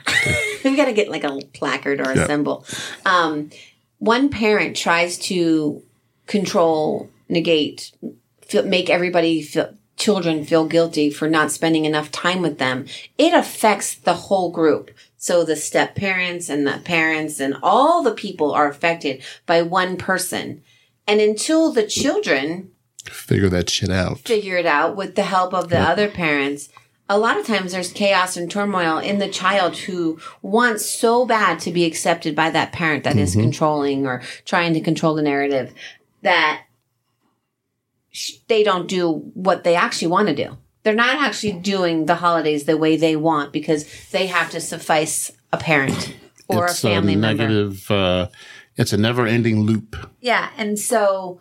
we've 0.65 0.77
got 0.77 0.85
to 0.87 0.93
get 0.93 1.09
like 1.09 1.25
a 1.25 1.41
placard 1.55 2.01
or 2.01 2.11
a 2.11 2.17
Yeah. 2.17 2.27
symbol. 2.27 2.65
Um, 3.05 3.51
one 3.99 4.29
parent 4.31 4.77
tries 4.77 5.19
to 5.31 5.83
control, 6.27 7.09
negate, 7.29 7.91
feel, 8.47 8.65
make 8.65 8.89
everybody 8.91 9.43
feel, 9.43 9.75
children 10.03 10.45
feel 10.45 10.67
guilty 10.67 11.11
for 11.11 11.29
not 11.29 11.53
spending 11.53 11.85
enough 11.85 12.11
time 12.11 12.43
with 12.43 12.59
them. 12.59 12.87
It 13.17 13.33
affects 13.33 13.95
the 13.95 14.15
whole 14.15 14.51
group. 14.51 14.91
So 15.17 15.45
the 15.45 15.55
step 15.55 15.95
parents 15.95 16.49
and 16.49 16.67
the 16.67 16.81
parents 16.85 17.39
and 17.39 17.57
all 17.63 18.03
the 18.03 18.11
people 18.11 18.51
are 18.51 18.69
affected 18.69 19.23
by 19.47 19.63
one 19.63 19.97
person. 19.97 20.63
And 21.07 21.21
until 21.21 21.71
the 21.71 21.87
children 21.87 22.73
Figure 23.05 23.49
that 23.49 23.71
shit 23.71 23.91
out. 23.91 24.19
figure 24.19 24.57
it 24.57 24.67
out 24.67 24.97
with 24.97 25.15
the 25.15 25.23
help 25.23 25.55
of 25.55 25.69
the 25.69 25.79
other 25.79 26.09
parents. 26.09 26.69
A 27.09 27.19
lot 27.19 27.39
of 27.39 27.47
times 27.47 27.73
there's 27.73 27.93
chaos 27.93 28.37
and 28.37 28.51
turmoil 28.51 28.99
in 28.99 29.19
the 29.19 29.29
child 29.29 29.77
who 29.77 30.19
wants 30.41 30.87
so 30.87 31.27
bad 31.27 31.61
to 31.61 31.73
be 31.73 31.85
accepted 31.85 32.35
by 32.35 32.51
that 32.51 32.73
parent 32.73 33.05
that 33.05 33.17
is 33.17 33.33
mm-hmm. 33.33 33.43
controlling 33.43 34.07
or 34.07 34.23
trying 34.45 34.75
to 34.75 34.81
control 34.81 35.15
the 35.15 35.23
narrative 35.23 35.75
that 36.23 36.63
they 38.49 38.63
don't 38.63 38.89
do 38.89 39.11
what 39.35 39.65
they 39.65 39.75
actually 39.75 40.09
want 40.09 40.29
to 40.29 40.35
do. 40.35 40.57
They're 40.83 40.95
not 40.95 41.17
actually 41.23 41.53
doing 41.53 42.07
the 42.07 42.17
holidays 42.17 42.65
the 42.65 42.77
way 42.77 42.97
they 42.97 43.17
want 43.17 43.53
because 43.53 43.87
they 44.11 44.27
have 44.27 44.51
to 44.51 44.61
suffice 44.61 45.31
a 45.53 45.57
parent 45.57 46.17
or 46.49 46.67
it's 46.67 46.83
a 46.83 46.89
family 46.89 47.17
member. 47.17 47.45
negative. 47.45 47.91
Uh, 47.91 48.29
it's 48.77 48.93
a 48.93 48.97
never-ending 48.97 49.61
loop. 49.61 49.97
Yeah. 50.21 50.51
And 50.57 50.79
so 50.79 51.41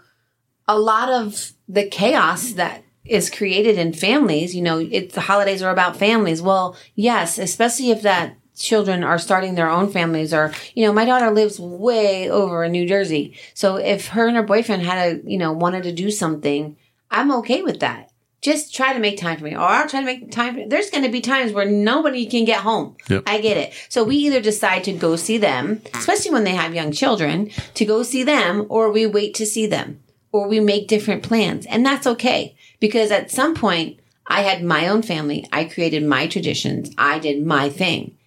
a 0.68 0.78
lot 0.78 1.10
of 1.10 1.54
the 1.68 1.88
chaos 1.88 2.52
that 2.54 2.84
is 3.04 3.30
created 3.30 3.78
in 3.78 3.94
families, 3.94 4.56
you 4.56 4.62
know, 4.62 4.80
it, 4.80 5.14
the 5.14 5.22
holidays 5.22 5.64
are 5.64 5.72
about 5.72 5.98
families. 5.98 6.42
Well, 6.42 6.76
yes, 6.96 7.38
especially 7.38 7.90
if 7.90 8.04
that 8.04 8.36
children 8.56 9.04
are 9.04 9.18
starting 9.18 9.56
their 9.56 9.70
own 9.70 9.92
families 9.92 10.34
or, 10.34 10.54
you 10.76 10.86
know, 10.86 10.94
my 10.94 11.06
daughter 11.06 11.32
lives 11.32 11.60
way 11.60 12.30
over 12.30 12.64
in 12.64 12.72
New 12.72 12.88
Jersey. 12.88 13.36
So 13.54 13.78
if 13.78 14.10
her 14.10 14.28
and 14.28 14.38
her 14.38 14.44
boyfriend 14.44 14.84
had 14.84 14.98
a, 14.98 15.30
you 15.30 15.38
know, 15.38 15.52
wanted 15.52 15.84
to 15.84 15.92
do 15.92 16.12
something, 16.12 16.76
I'm 17.10 17.32
okay 17.34 17.62
with 17.62 17.80
that. 17.80 18.12
Just 18.42 18.74
try 18.74 18.94
to 18.94 19.00
make 19.00 19.20
time 19.20 19.38
for 19.38 19.44
me, 19.44 19.54
or 19.54 19.60
I'll 19.60 19.88
try 19.88 20.00
to 20.00 20.06
make 20.06 20.32
time. 20.32 20.56
For, 20.56 20.68
there's 20.68 20.90
going 20.90 21.04
to 21.04 21.12
be 21.12 21.22
times 21.22 21.52
where 21.52 21.70
nobody 21.70 22.26
can 22.26 22.44
get 22.44 22.62
home. 22.62 22.98
Yep. 23.08 23.24
I 23.28 23.40
get 23.40 23.58
it. 23.58 23.74
So 23.88 24.04
we 24.04 24.16
either 24.16 24.42
decide 24.42 24.84
to 24.86 24.94
go 24.94 25.16
see 25.16 25.38
them, 25.38 25.84
especially 25.94 26.32
when 26.32 26.44
they 26.44 26.56
have 26.56 26.74
young 26.74 26.92
children, 26.92 27.52
to 27.76 27.86
go 27.86 28.02
see 28.02 28.24
them, 28.24 28.66
or 28.68 28.92
we 28.92 29.06
wait 29.06 29.36
to 29.36 29.46
see 29.46 29.68
them, 29.68 30.00
or 30.32 30.48
we 30.48 30.60
make 30.60 30.88
different 30.88 31.22
plans. 31.22 31.68
And 31.68 31.86
that's 31.86 32.08
okay. 32.08 32.56
Because 32.80 33.12
at 33.12 33.30
some 33.30 33.54
point, 33.54 34.00
I 34.26 34.42
had 34.42 34.64
my 34.64 34.88
own 34.88 35.04
family. 35.04 35.48
I 35.52 35.66
created 35.66 36.04
my 36.04 36.26
traditions. 36.26 36.90
I 36.98 37.20
did 37.20 37.46
my 37.46 37.70
thing. 37.70 38.18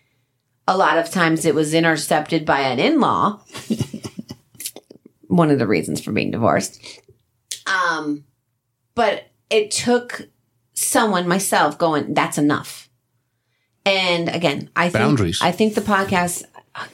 A 0.66 0.76
lot 0.76 0.98
of 0.98 1.10
times 1.10 1.44
it 1.44 1.54
was 1.54 1.74
intercepted 1.74 2.44
by 2.44 2.60
an 2.60 2.78
in-law. 2.78 3.40
One 5.28 5.50
of 5.50 5.58
the 5.58 5.66
reasons 5.66 6.00
for 6.00 6.12
being 6.12 6.30
divorced. 6.30 6.80
Um, 7.66 8.24
but 8.94 9.24
it 9.50 9.70
took 9.70 10.28
someone, 10.74 11.28
myself, 11.28 11.78
going, 11.78 12.14
that's 12.14 12.38
enough. 12.38 12.88
And 13.86 14.28
again, 14.28 14.70
I 14.74 14.84
think, 14.84 15.04
Boundaries. 15.04 15.40
I 15.42 15.52
think 15.52 15.74
the 15.74 15.80
podcast 15.80 16.44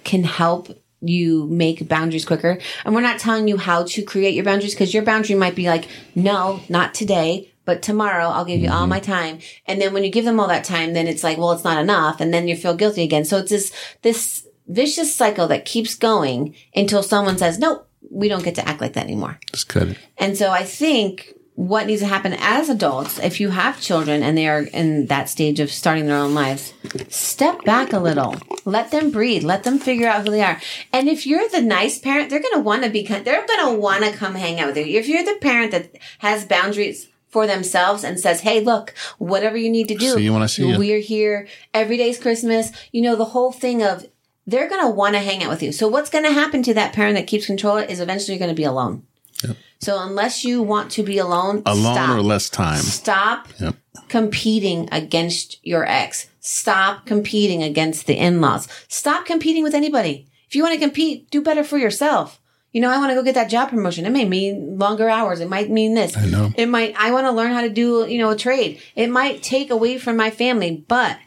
can 0.04 0.24
help 0.24 0.68
you 1.00 1.46
make 1.46 1.88
boundaries 1.88 2.24
quicker. 2.24 2.58
And 2.84 2.94
we're 2.94 3.00
not 3.00 3.18
telling 3.18 3.48
you 3.48 3.56
how 3.56 3.84
to 3.84 4.02
create 4.02 4.34
your 4.34 4.44
boundaries 4.44 4.74
because 4.74 4.92
your 4.92 5.02
boundary 5.02 5.36
might 5.36 5.54
be 5.54 5.68
like, 5.68 5.88
no, 6.14 6.60
not 6.68 6.94
today, 6.94 7.50
but 7.70 7.82
tomorrow 7.82 8.24
I'll 8.24 8.44
give 8.44 8.60
you 8.60 8.68
all 8.68 8.80
mm-hmm. 8.80 8.88
my 8.88 8.98
time. 8.98 9.38
And 9.64 9.80
then 9.80 9.94
when 9.94 10.02
you 10.02 10.10
give 10.10 10.24
them 10.24 10.40
all 10.40 10.48
that 10.48 10.64
time, 10.64 10.92
then 10.92 11.06
it's 11.06 11.22
like, 11.22 11.38
well, 11.38 11.52
it's 11.52 11.62
not 11.62 11.80
enough. 11.80 12.20
And 12.20 12.34
then 12.34 12.48
you 12.48 12.56
feel 12.56 12.74
guilty 12.74 13.04
again. 13.04 13.24
So 13.24 13.38
it's 13.38 13.50
this, 13.50 13.72
this 14.02 14.48
vicious 14.66 15.14
cycle 15.14 15.46
that 15.46 15.66
keeps 15.66 15.94
going 15.94 16.56
until 16.74 17.04
someone 17.04 17.38
says, 17.38 17.60
nope, 17.60 17.88
we 18.10 18.28
don't 18.28 18.42
get 18.42 18.56
to 18.56 18.68
act 18.68 18.80
like 18.80 18.94
that 18.94 19.04
anymore. 19.04 19.38
Just 19.52 19.68
cut 19.68 19.86
it. 19.86 19.98
And 20.18 20.36
so 20.36 20.50
I 20.50 20.64
think 20.64 21.32
what 21.54 21.86
needs 21.86 22.00
to 22.00 22.08
happen 22.08 22.32
as 22.40 22.68
adults, 22.68 23.20
if 23.20 23.38
you 23.38 23.50
have 23.50 23.80
children 23.80 24.24
and 24.24 24.36
they 24.36 24.48
are 24.48 24.62
in 24.62 25.06
that 25.06 25.28
stage 25.28 25.60
of 25.60 25.70
starting 25.70 26.06
their 26.06 26.16
own 26.16 26.34
lives, 26.34 26.74
step 27.08 27.62
back 27.64 27.92
a 27.92 28.00
little. 28.00 28.34
Let 28.64 28.90
them 28.90 29.12
breathe. 29.12 29.44
Let 29.44 29.62
them 29.62 29.78
figure 29.78 30.08
out 30.08 30.24
who 30.24 30.32
they 30.32 30.42
are. 30.42 30.60
And 30.92 31.08
if 31.08 31.24
you're 31.24 31.48
the 31.50 31.62
nice 31.62 32.00
parent, 32.00 32.30
they're 32.30 32.42
going 32.42 32.54
to 32.54 32.60
want 32.60 32.82
to 32.82 32.90
be, 32.90 33.06
they're 33.06 33.46
going 33.46 33.74
to 33.74 33.78
want 33.78 34.04
to 34.04 34.10
come 34.10 34.34
hang 34.34 34.58
out 34.58 34.74
with 34.74 34.78
you. 34.78 34.98
If 34.98 35.06
you're 35.06 35.24
the 35.24 35.38
parent 35.40 35.70
that 35.70 35.92
has 36.18 36.44
boundaries 36.44 37.06
for 37.30 37.46
themselves 37.46 38.04
and 38.04 38.20
says, 38.20 38.40
Hey, 38.40 38.60
look, 38.60 38.92
whatever 39.18 39.56
you 39.56 39.70
need 39.70 39.88
to 39.88 39.94
do. 39.96 40.14
See 40.14 40.24
you 40.24 40.32
when 40.32 40.42
I 40.42 40.46
see 40.46 40.68
you. 40.68 40.78
We're 40.78 41.00
here. 41.00 41.48
Every 41.72 41.96
day's 41.96 42.18
Christmas. 42.18 42.70
You 42.92 43.02
know, 43.02 43.16
the 43.16 43.24
whole 43.26 43.52
thing 43.52 43.82
of 43.82 44.04
they're 44.46 44.68
going 44.68 44.82
to 44.84 44.90
want 44.90 45.14
to 45.14 45.20
hang 45.20 45.42
out 45.42 45.50
with 45.50 45.62
you. 45.62 45.70
So 45.72 45.86
what's 45.88 46.10
going 46.10 46.24
to 46.24 46.32
happen 46.32 46.62
to 46.64 46.74
that 46.74 46.92
parent 46.92 47.16
that 47.16 47.26
keeps 47.28 47.46
control 47.46 47.76
is 47.76 48.00
eventually 48.00 48.34
you're 48.34 48.44
going 48.44 48.54
to 48.54 48.60
be 48.60 48.64
alone. 48.64 49.04
Yep. 49.44 49.56
So 49.80 49.98
unless 50.02 50.44
you 50.44 50.60
want 50.62 50.90
to 50.92 51.02
be 51.02 51.18
alone, 51.18 51.62
Alone 51.64 51.94
stop. 51.94 52.10
or 52.18 52.20
less 52.22 52.50
time. 52.50 52.80
Stop 52.80 53.48
Yep. 53.60 53.76
competing 54.08 54.88
against 54.92 55.64
your 55.64 55.86
ex. 55.86 56.28
Stop 56.40 57.06
competing 57.06 57.62
against 57.62 58.06
the 58.06 58.14
in-laws. 58.18 58.66
Stop 58.88 59.24
competing 59.24 59.62
with 59.62 59.74
anybody. 59.74 60.26
If 60.48 60.56
you 60.56 60.62
want 60.64 60.74
to 60.74 60.80
compete, 60.80 61.30
do 61.30 61.40
better 61.40 61.62
for 61.62 61.78
yourself. 61.78 62.39
You 62.72 62.80
know, 62.80 62.90
I 62.90 62.98
want 62.98 63.10
to 63.10 63.14
go 63.14 63.22
get 63.24 63.34
that 63.34 63.50
job 63.50 63.70
promotion. 63.70 64.06
It 64.06 64.10
may 64.10 64.24
mean 64.24 64.78
longer 64.78 65.08
hours. 65.08 65.40
It 65.40 65.48
might 65.48 65.70
mean 65.70 65.94
this. 65.94 66.16
I 66.16 66.26
know. 66.26 66.52
It 66.56 66.66
might, 66.66 66.94
I 66.96 67.10
want 67.10 67.26
to 67.26 67.32
learn 67.32 67.52
how 67.52 67.62
to 67.62 67.68
do, 67.68 68.06
you 68.08 68.18
know, 68.18 68.30
a 68.30 68.36
trade. 68.36 68.80
It 68.94 69.08
might 69.08 69.42
take 69.42 69.70
away 69.70 69.98
from 69.98 70.16
my 70.16 70.30
family, 70.30 70.84
but 70.86 71.18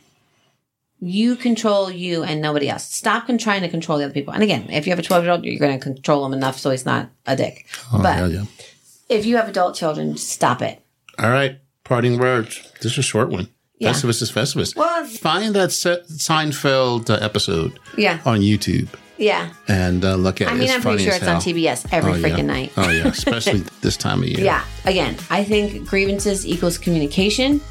you 0.99 1.35
control 1.35 1.91
you 1.91 2.23
and 2.23 2.41
nobody 2.41 2.69
else. 2.69 2.85
Stop 2.87 3.27
con- 3.27 3.37
trying 3.37 3.61
to 3.61 3.67
control 3.69 3.97
the 3.97 4.05
other 4.05 4.13
people. 4.13 4.33
And 4.33 4.41
again, 4.41 4.69
if 4.69 4.85
you 4.87 4.91
have 4.91 4.99
a 4.99 5.03
12 5.03 5.23
year 5.23 5.33
old, 5.33 5.43
you're 5.43 5.59
going 5.59 5.77
to 5.77 5.83
control 5.83 6.25
him 6.25 6.31
enough 6.33 6.57
so 6.57 6.69
he's 6.69 6.85
not 6.85 7.09
a 7.25 7.35
dick. 7.35 7.65
Oh, 7.91 8.01
but 8.01 8.31
yeah. 8.31 8.45
if 9.09 9.25
you 9.25 9.35
have 9.35 9.49
adult 9.49 9.75
children, 9.75 10.15
stop 10.15 10.61
it. 10.61 10.81
All 11.19 11.29
right. 11.29 11.59
Parting 11.83 12.17
words. 12.19 12.61
This 12.81 12.93
is 12.93 12.99
a 12.99 13.03
short 13.03 13.29
one. 13.29 13.49
Yeah. 13.79 13.91
Festivus 13.91 14.21
is 14.21 14.31
Festivus. 14.31 14.77
Well- 14.77 15.03
Find 15.05 15.53
that 15.55 15.73
Se- 15.73 16.03
Seinfeld 16.09 17.09
uh, 17.09 17.15
episode 17.15 17.77
Yeah. 17.97 18.21
on 18.25 18.39
YouTube 18.39 18.87
Yeah. 19.17 19.53
and 19.67 20.03
uh, 20.03 20.15
look 20.15 20.41
at. 20.41 20.47
I 20.49 20.55
mean, 20.55 20.69
I'm 20.71 20.81
pretty 20.81 21.03
sure 21.03 21.13
it's 21.13 21.27
on. 21.27 21.39
TBS 21.41 21.87
every 21.91 22.13
Oh, 22.13 22.15
freaking 22.15 22.37
yeah. 22.39 22.43
night. 22.43 22.73
Oh, 22.77 22.89
yeah. 22.89 23.07
Especially 23.07 23.59
this 23.81 23.95
time 23.97 24.23
of 24.23 24.27
year. 24.29 24.43
Yeah. 24.43 24.63
Again, 24.85 25.15
I 25.29 25.43
think 25.43 25.87
grievances 25.87 26.45
equals 26.47 26.77
communication, 26.77 27.61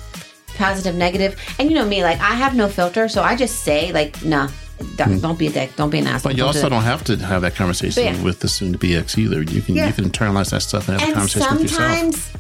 positive, 0.57 0.95
negative. 0.95 1.37
And 1.59 1.69
you 1.71 1.75
know 1.77 1.85
me, 1.87 2.03
like 2.05 2.21
I 2.21 2.35
have 2.35 2.55
no 2.55 2.69
filter, 2.69 3.09
so 3.09 3.23
I 3.23 3.35
just 3.37 3.61
say 3.65 3.93
like, 3.93 4.25
nah, 4.25 4.49
don't, 4.97 5.21
don't 5.21 5.39
be 5.39 5.47
a 5.49 5.51
dick, 5.51 5.75
don't 5.77 5.91
be 5.91 5.99
an 5.99 6.07
asshole. 6.07 6.19
Hmm. 6.21 6.29
But 6.29 6.33
you 6.33 6.39
don't 6.39 6.47
also 6.49 6.61
that. 6.63 6.71
don't 6.71 6.83
have 6.85 7.05
to 7.05 7.17
have 7.17 7.43
that 7.43 7.55
conversation 7.57 8.05
yeah. 8.05 8.23
with 8.23 8.41
the 8.41 8.49
soon 8.49 8.73
to 8.73 8.79
be 8.79 8.95
ex 8.97 9.19
either. 9.19 9.43
You 9.43 9.63
can 9.63 9.75
Yeah. 9.75 9.89
you 9.89 9.93
can 9.93 10.05
internalize 10.11 10.51
that 10.51 10.63
stuff 10.63 10.89
and 10.89 11.01
have 11.01 11.09
a 11.09 11.13
And 11.13 11.15
conversation 11.15 11.53
with 11.53 11.63
yourself. 11.63 11.91
sometimes, 11.99 12.33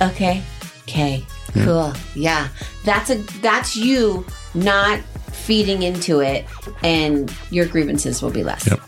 okay, 0.00 0.42
okay, 0.88 1.24
cool, 1.64 1.92
yeah, 2.14 2.48
that's 2.84 3.10
a 3.10 3.16
that's 3.40 3.76
you 3.76 4.24
not 4.54 5.00
feeding 5.46 5.82
into 5.82 6.20
it, 6.20 6.44
and 6.82 7.32
your 7.50 7.66
grievances 7.66 8.20
will 8.20 8.32
be 8.32 8.42
less. 8.42 8.68
Yep. 8.68 8.80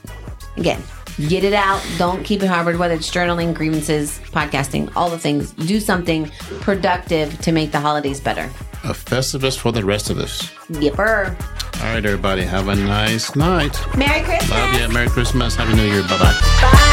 Again, 0.57 0.83
get 1.29 1.45
it 1.45 1.55
out. 1.55 1.81
Don't 1.99 2.25
keep 2.25 2.43
it 2.43 2.49
harbored. 2.49 2.79
Whether 2.79 2.95
it's 2.95 3.11
journaling, 3.11 3.55
grievances, 3.55 4.19
podcasting, 4.33 4.91
all 4.97 5.09
the 5.09 5.19
things. 5.19 5.53
Do 5.53 5.79
something 5.79 6.31
productive 6.61 7.39
to 7.43 7.53
make 7.53 7.71
the 7.71 7.81
holidays 7.81 8.21
better. 8.21 8.51
A 8.85 8.93
Festivus 8.93 9.57
for 9.57 9.71
the 9.73 9.85
rest 9.85 10.11
of 10.11 10.19
us. 10.19 10.43
Yipper. 10.71 11.41
All 11.81 11.95
right, 11.95 12.05
everybody. 12.05 12.43
Have 12.43 12.67
a 12.67 12.75
nice 12.75 13.37
night. 13.37 13.79
Merry 13.97 14.25
Christmas. 14.25 14.51
Love 14.51 14.81
you. 14.81 14.89
Merry 14.89 15.09
Christmas. 15.09 15.55
Happy 15.55 15.75
New 15.75 15.85
Year. 15.85 16.03
Bye 16.03 16.19
bye. 16.19 16.41
Bye. 16.61 16.85